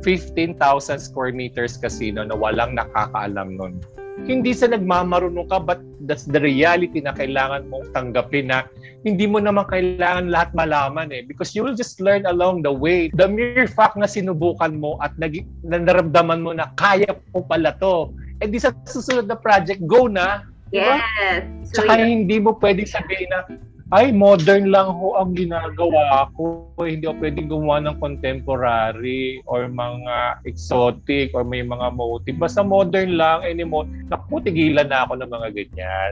[0.04, 0.60] 15,000
[1.00, 3.74] square meters casino na walang nakakaalam nun
[4.24, 8.70] hindi sa nagmamarunong ka but that's the reality na kailangan mong tanggapin na
[9.02, 11.26] hindi mo naman kailangan lahat malaman eh.
[11.26, 13.10] Because you will just learn along the way.
[13.12, 18.14] The mere fact na sinubukan mo at nag naramdaman mo na kaya mo pala to
[18.40, 20.48] eh di sa susunod na project go na.
[20.74, 21.46] Yes.
[21.70, 23.46] So, Tsaka hindi mo pwedeng sabihin na
[23.94, 26.66] ay, modern lang ho ang ginagawa ko.
[26.82, 32.42] Hindi ako pwedeng gumawa ng contemporary or mga exotic or may mga motive.
[32.42, 33.86] Basta modern lang, anymore.
[34.10, 36.12] Naku, tigilan na ako ng mga ganyan.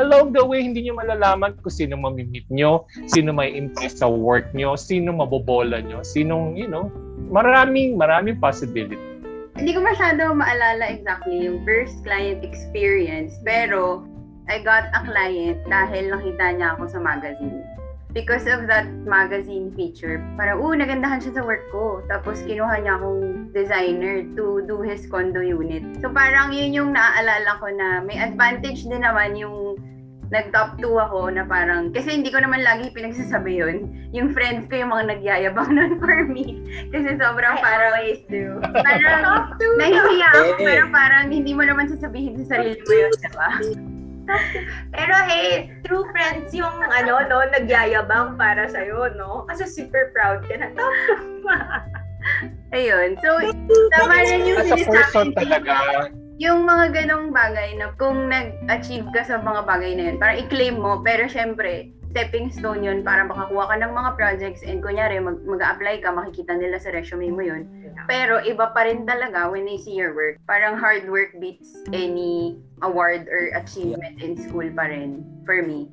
[0.00, 4.48] Along the way, hindi nyo malalaman kung sino mamimit nyo, sino may impress sa work
[4.56, 6.88] nyo, sino mabobola nyo, sinong, you know,
[7.28, 8.96] maraming, maraming possibility.
[9.58, 14.06] Hindi ko masyado maalala exactly yung first client experience, pero
[14.48, 17.60] I got a client dahil nakita niya ako sa magazine.
[18.16, 22.00] Because of that magazine feature, parang, uh, nagandahan siya sa work ko.
[22.08, 25.84] Tapos, kinuha niya akong designer to do his condo unit.
[26.00, 29.76] So, parang yun yung naaalala ko na may advantage din naman yung
[30.32, 33.76] nag-top 2 ako na parang, kasi hindi ko naman lagi pinagsasabi yun.
[34.16, 36.64] Yung friends ko yung mga nagyayabang nun for me.
[36.88, 38.56] Kasi sobrang I parang, always do.
[38.72, 39.72] parang, Top two.
[39.76, 43.50] nahihiya ako, pero parang hindi mo naman sasabihin sa sarili mo yun, diba?
[44.94, 49.48] Pero hey, true friends yung ano, no, nagyayabang para sa'yo, no?
[49.48, 50.68] Kasi super proud ka na.
[50.76, 50.94] Top
[52.76, 53.16] Ayun.
[53.24, 53.40] So,
[53.96, 55.32] tama rin yung sinasabi.
[55.32, 55.74] talaga,
[56.38, 60.76] Yung mga ganong bagay na kung nag-achieve ka sa mga bagay na yun, parang i-claim
[60.78, 65.44] mo, pero syempre, stepping stone yun para makakuha ka ng mga projects and kunyari mag-
[65.44, 67.68] mag-apply ka, makikita nila sa resume mo yun.
[68.08, 70.40] Pero iba pa rin talaga when they see your work.
[70.48, 75.92] Parang hard work beats any award or achievement in school pa rin for me.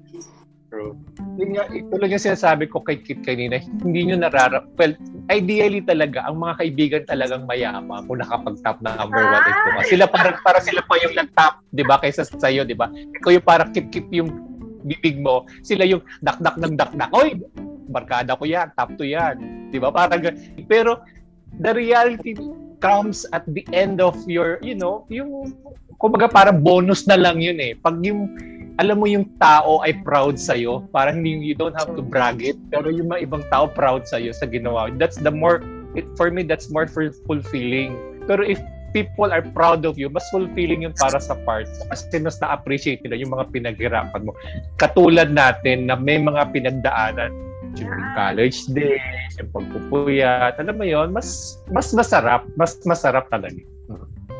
[0.71, 0.97] True.
[1.37, 4.65] Yun nga, tulad yung sinasabi ko kay Kit kanina, hindi nyo nararap.
[4.79, 4.97] Well,
[5.29, 9.71] ideally talaga, ang mga kaibigan talagang mayaman kung nakapag-top na number one and two.
[9.71, 9.81] ka.
[9.87, 12.89] Sila parang, para sila pa yung nag-top, di ba, kaysa sa'yo, di ba?
[12.91, 14.54] Ikaw yung parang kip-kip yung
[14.85, 15.49] bibig mo.
[15.65, 17.09] Sila yung dak-dak ng dak-dak.
[17.11, 17.41] Oy,
[17.89, 19.67] barkada ko yan, top to yan.
[19.73, 19.89] Di ba?
[19.89, 20.21] Parang,
[20.69, 21.01] pero,
[21.59, 22.37] the reality
[22.79, 25.55] comes at the end of your, you know, yung,
[25.97, 27.73] kumbaga parang bonus na lang yun eh.
[27.73, 28.29] Pag yung,
[28.75, 32.59] alam mo yung tao ay proud sa iyo, parang you don't have to brag it,
[32.67, 34.91] pero yung mga ibang tao proud sa iyo sa ginawa.
[34.99, 35.63] That's the more
[35.95, 37.95] it, for me that's more ful- fulfilling.
[38.27, 38.59] Pero if
[38.95, 41.67] people are proud of you, mas fulfilling yung para sa part.
[41.91, 44.31] Kasi mas na-appreciate nila yung mga pinaghirapan mo.
[44.79, 47.35] Katulad natin na may mga pinagdaanan
[47.75, 53.59] during college days, yung pagpupuyat, alam mo yon mas mas masarap, mas masarap talaga.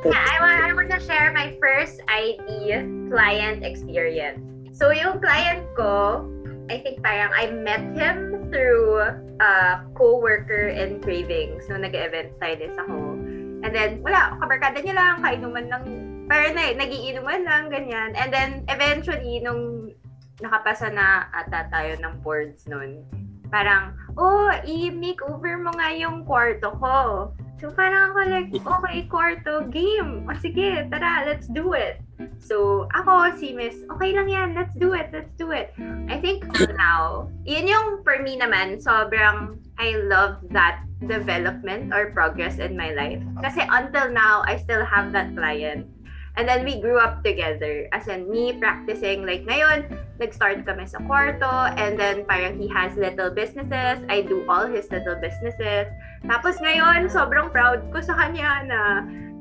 [0.06, 2.78] Yeah, I want, I want to share my first ID
[3.10, 4.46] client experience.
[4.78, 6.30] So, yung client ko,
[6.70, 9.02] I think parang I met him through
[9.42, 13.18] a co-worker in Cravings nung nag-event stylist ako.
[13.66, 15.84] And then, wala, kabarkada niya lang, kainuman lang,
[16.30, 18.14] parang na, nagiinuman lang, ganyan.
[18.14, 19.90] And then, eventually, nung
[20.38, 23.02] nakapasa na ata tayo ng boards nun,
[23.50, 27.34] parang, oh, i-makeover mo nga yung kwarto ko.
[27.58, 30.30] So, parang ako like, okay, kwarto, game.
[30.30, 32.05] O sige, tara, let's do it.
[32.40, 35.74] So, ako, si Miss, okay lang yan, let's do it, let's do it.
[36.08, 36.46] I think
[36.78, 42.96] now, yun yung for me naman, sobrang I love that development or progress in my
[42.96, 43.20] life.
[43.44, 45.92] Kasi until now, I still have that client.
[46.36, 47.88] And then we grew up together.
[47.96, 49.88] As in, me practicing, like ngayon,
[50.20, 54.92] nag-start kami sa kwarto, and then parang he has little businesses, I do all his
[54.92, 55.88] little businesses.
[56.28, 58.80] Tapos ngayon, sobrang proud ko sa kanya na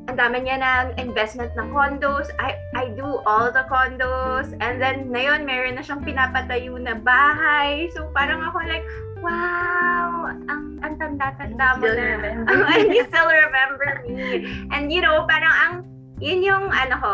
[0.05, 2.28] ang dami niya ng investment ng condos.
[2.36, 4.52] I, I do all the condos.
[4.61, 7.88] And then, ngayon, meron na siyang pinapatayo na bahay.
[7.96, 8.84] So, parang ako like,
[9.24, 12.05] wow, ang, ang tanda-tanda mo na.
[12.20, 14.44] remember and you still remember me.
[14.68, 15.74] And you know, parang ang,
[16.20, 17.12] yun yung ano ko,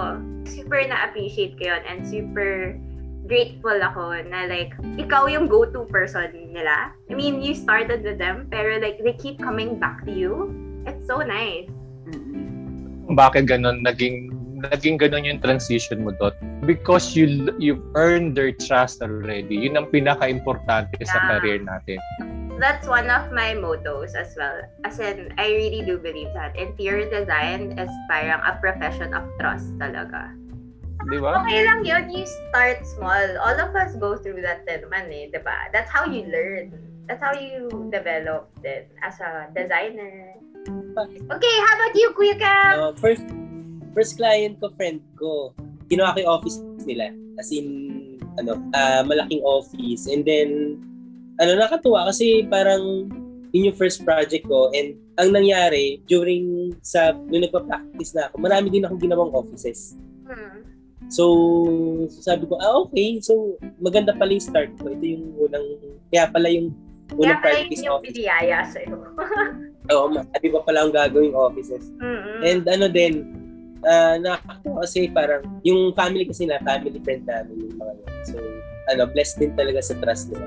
[0.51, 2.75] super na-appreciate ko yun and super
[3.31, 6.91] grateful ako na like, ikaw yung go-to person nila.
[7.07, 10.51] I mean, you started with them, pero like, they keep coming back to you.
[10.91, 11.71] It's so nice.
[13.11, 14.31] Bakit ganun naging
[14.61, 16.37] naging ganun yung transition mo dot?
[16.63, 19.67] Because you you've earned their trust already.
[19.67, 21.29] Yun ang pinaka-importante sa Yeah.
[21.37, 21.99] career natin.
[22.61, 24.61] That's one of my mottos as well.
[24.85, 29.73] As in, I really do believe that interior design is parang a profession of trust
[29.81, 30.37] talaga.
[31.09, 31.41] Di ba?
[31.41, 33.25] Okay lang yun, you start small.
[33.41, 35.73] All of us go through that din man eh, di ba?
[35.73, 36.77] That's how you learn.
[37.09, 40.37] That's how you develop din as a designer.
[40.69, 42.73] Okay, how about you, Kuya Cam?
[42.77, 43.25] Uh, first,
[43.97, 45.57] first client ko, friend ko,
[45.89, 47.13] ginawa ko yung office nila.
[47.41, 47.67] As in,
[48.37, 50.05] ano, ah, malaking office.
[50.05, 50.77] And then,
[51.41, 53.09] ano, nakatuwa kasi parang
[53.51, 54.69] yun yung first project ko.
[54.77, 59.97] And ang nangyari, during sa, nung nagpa-practice na ako, marami din akong ginawang offices.
[60.29, 60.61] Hmm.
[61.11, 61.25] So,
[62.13, 63.19] sabi ko, ah, okay.
[63.25, 64.93] So, maganda pala yung start ko.
[64.93, 65.67] Ito yung unang,
[66.13, 66.71] kaya pala yung
[67.11, 68.07] Kaya unang pala project yun is yung office.
[68.13, 68.97] biniyaya sa'yo.
[69.91, 71.91] Oo, ma- di ba pala ang gagawing offices?
[71.97, 72.41] Mm-mm.
[72.41, 73.27] And ano din,
[73.83, 78.09] uh, nakakatawa kasi parang yung family kasi na family friend namin yung mga yun.
[78.25, 78.37] So,
[78.89, 80.47] ano, blessed din talaga sa trust nila.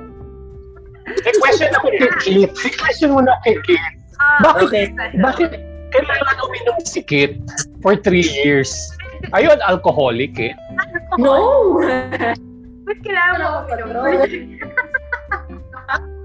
[1.03, 2.51] May question ako kay Kit.
[2.53, 3.83] May question mo na kay Kit.
[4.15, 4.85] Ah, Bakit- Okay.
[5.19, 5.49] Bakit
[5.91, 7.37] kailangan uminom si Kit
[7.79, 8.71] for three years?
[9.31, 10.51] Ayun, alcoholic eh.
[11.17, 11.79] No!
[12.85, 13.87] Ba't kailangan mo uminom?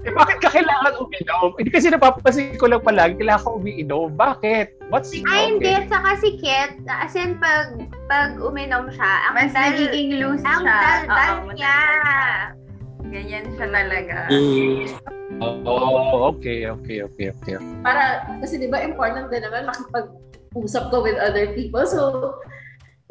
[0.07, 1.51] Eh, bakit ka kailangan uminom?
[1.59, 4.15] Hindi kasi napapansin ko lang palagi, kailangan ka umiinom.
[4.15, 4.87] Bakit?
[4.87, 5.67] What's Ay, hindi.
[5.67, 5.91] okay.
[5.91, 7.75] Saka si Kit, as in, pag,
[8.07, 10.77] pag uminom siya, ang Mas dal- nagiging loose ang siya.
[10.79, 11.77] dal-dal Oo, niya.
[13.11, 14.17] Ganyan siya talaga.
[14.31, 14.87] Mm.
[15.67, 17.55] Oh, okay, okay, okay, okay.
[17.83, 21.83] Para, kasi di ba important din naman makipag-usap ko with other people.
[21.83, 22.33] So,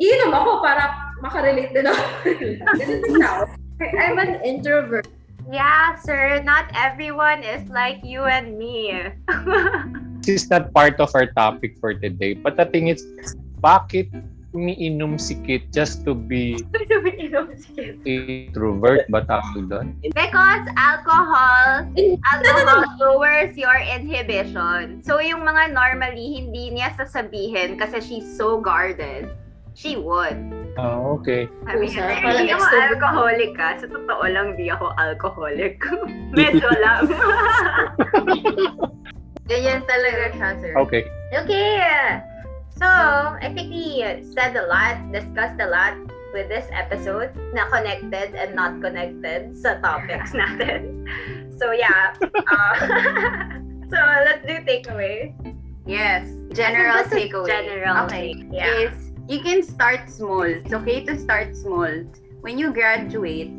[0.01, 2.03] iinom ako para makarelate din ako.
[2.81, 3.43] Ganun din ako.
[3.79, 5.09] I'm an introvert.
[5.49, 6.45] Yeah, sir.
[6.45, 8.93] Not everyone is like you and me.
[10.29, 12.37] This is not part of our topic for today.
[12.37, 13.01] But the thing is,
[13.65, 14.13] bakit
[14.53, 16.61] umiinom si Kit just to be
[16.93, 17.97] Umiinom si Kit.
[18.05, 19.97] introvert ba tawag doon?
[20.13, 25.01] Because alcohol, alcohol lowers your inhibition.
[25.01, 29.33] So, yung mga normally, hindi niya sasabihin kasi she's so guarded.
[29.79, 30.35] She would.
[30.75, 31.47] Oh, okay.
[31.63, 33.69] Sabi Pusa, niya, parang hindi ako alcoholic ka.
[33.79, 35.79] Sa totoo lang, di ako alcoholic.
[36.35, 37.07] Medyo lang.
[39.51, 40.75] Ganyan talaga siya, sir.
[40.83, 41.07] Okay.
[41.31, 41.79] okay.
[42.75, 42.91] So,
[43.39, 44.03] I think we
[44.35, 45.95] said a lot, discussed a lot
[46.35, 51.07] with this episode na connected and not connected sa topics natin.
[51.55, 52.19] So, yeah.
[52.19, 52.75] Uh,
[53.95, 55.31] so, let's do takeaway.
[55.87, 56.27] Yes.
[56.51, 57.47] General takeaway.
[57.47, 58.35] General okay.
[58.35, 58.91] take, yeah.
[58.91, 60.49] Is you can start small.
[60.49, 61.93] It's okay to start small.
[62.41, 63.53] When you graduate,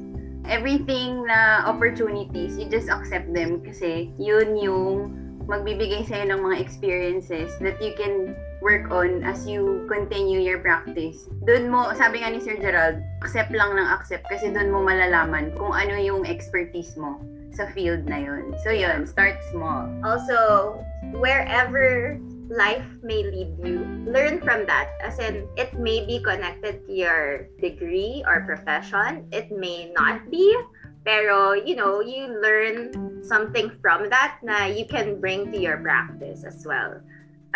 [0.50, 5.14] everything na opportunities, you just accept them kasi yun yung
[5.46, 8.34] magbibigay sa'yo ng mga experiences that you can
[8.66, 11.30] work on as you continue your practice.
[11.46, 15.54] Doon mo, sabi nga ni Sir Gerald, accept lang ng accept kasi doon mo malalaman
[15.54, 17.22] kung ano yung expertise mo
[17.54, 18.54] sa field na yun.
[18.66, 19.90] So yun, start small.
[20.06, 20.82] Also,
[21.18, 22.18] wherever
[22.50, 24.90] life may lead you, learn from that.
[25.02, 29.30] As in, it may be connected to your degree or profession.
[29.32, 30.50] It may not be.
[31.06, 36.44] Pero, you know, you learn something from that na you can bring to your practice
[36.44, 37.00] as well.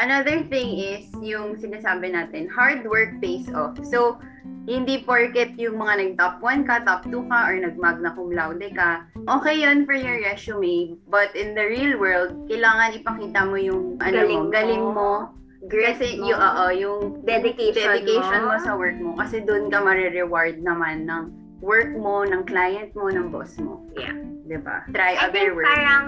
[0.02, 3.78] Another thing is, yung sinasabi natin, hard work pays off.
[3.86, 4.18] So,
[4.66, 9.06] hindi porket yung mga nag-top 1 ka, top 2 ka, or nag-magna cum laude ka,
[9.30, 10.98] okay yun for your resume.
[11.06, 15.30] But in the real world, kailangan ipakita mo yung ano Galing galing mo.
[15.70, 16.28] Grit Kasi mo.
[16.28, 18.58] yung, oo, yung Dedication dedication mo.
[18.58, 19.16] mo sa work mo.
[19.16, 21.24] Kasi doon ka marireward naman ng
[21.64, 23.80] work mo, ng client mo, ng boss mo.
[23.96, 24.12] Yeah.
[24.60, 24.84] ba?
[24.92, 25.68] Try I other think work.
[25.70, 26.06] parang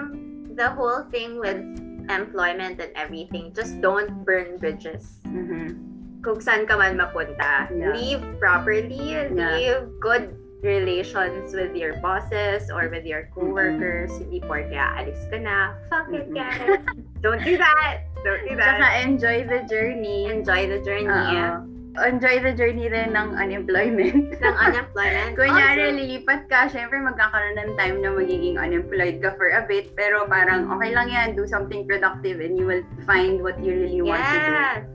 [0.58, 1.60] the whole thing with
[2.08, 5.20] employment and everything, just don't burn bridges.
[5.26, 5.86] Mhm.
[6.26, 7.70] kung saan ka man mapunta.
[7.70, 7.94] Yeah.
[7.94, 9.30] Live properly, Yeah.
[9.30, 10.34] live good
[10.66, 14.10] relations with your bosses or with your coworkers.
[14.18, 15.78] Hindi porke aalis ka na.
[15.86, 16.34] Fuck it, Mhm.
[16.34, 16.82] guys.
[17.22, 18.10] Don't do that.
[18.26, 19.06] Don't do Saka that.
[19.06, 20.26] enjoy the journey.
[20.26, 21.62] Enjoy the journey Oo.
[22.04, 24.32] Enjoy the journey rin ng unemployment.
[24.44, 25.32] ng unemployment.
[25.34, 29.90] Kunyari, Also, lilipat ka, syempre magkakaroon ng time na magiging unemployed ka for a bit,
[29.96, 34.02] pero parang okay lang yan, do something productive and you will find what you really
[34.04, 34.85] want to do.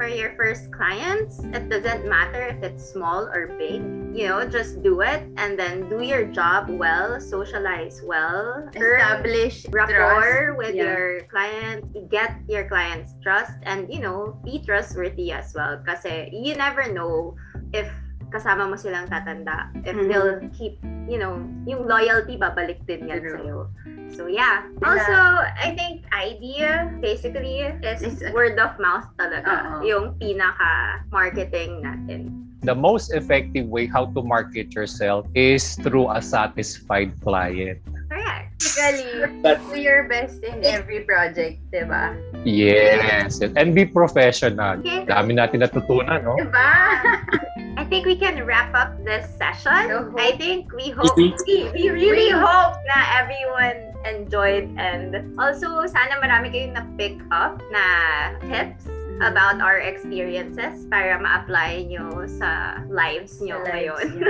[0.00, 3.84] For your first clients, it doesn't matter if it's small or big.
[4.16, 10.56] You know, just do it and then do your job well, socialize well, Establish rapport
[10.56, 10.56] trust.
[10.56, 10.88] with Yeah.
[10.88, 15.76] your client, get your client's trust, and you know, be trustworthy as well.
[15.84, 17.36] Kasi you never know
[17.76, 17.92] if
[18.32, 19.68] kasama mo silang tatanda.
[19.84, 20.06] If Mhm.
[20.08, 20.80] they'll keep,
[21.12, 23.36] you know, yung loyalty babalik din yan True.
[23.36, 23.58] sa'yo.
[24.14, 24.66] So yeah.
[24.82, 25.16] Also,
[25.58, 29.80] I think idea basically is word of mouth talaga.
[29.80, 29.86] Oo.
[29.86, 32.50] Yung pinaka marketing natin.
[32.60, 37.80] The most effective way how to market yourself is through a satisfied client.
[38.10, 38.60] Correct.
[38.60, 42.12] Basically, But- do your best in every project, di ba?
[42.44, 43.40] Yes.
[43.40, 44.82] And be professional.
[44.84, 45.08] Okay.
[45.08, 46.36] Dami natin natutunan, no?
[46.36, 46.68] Di ba?
[47.80, 49.72] I think we can wrap up this session.
[50.20, 51.32] I think we hope we,
[51.72, 57.84] we really hope na everyone enjoyed and also sana marami kayong na-pick up na
[58.48, 58.88] tips
[59.20, 64.06] about our experiences para ma-apply nyo sa lives nyo Sa lives ngayon.
[64.16, 64.28] nyo.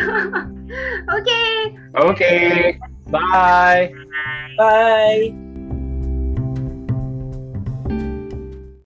[1.16, 1.50] okay.
[1.94, 2.78] Okay.
[3.10, 3.94] Bye.
[4.58, 5.49] Bye!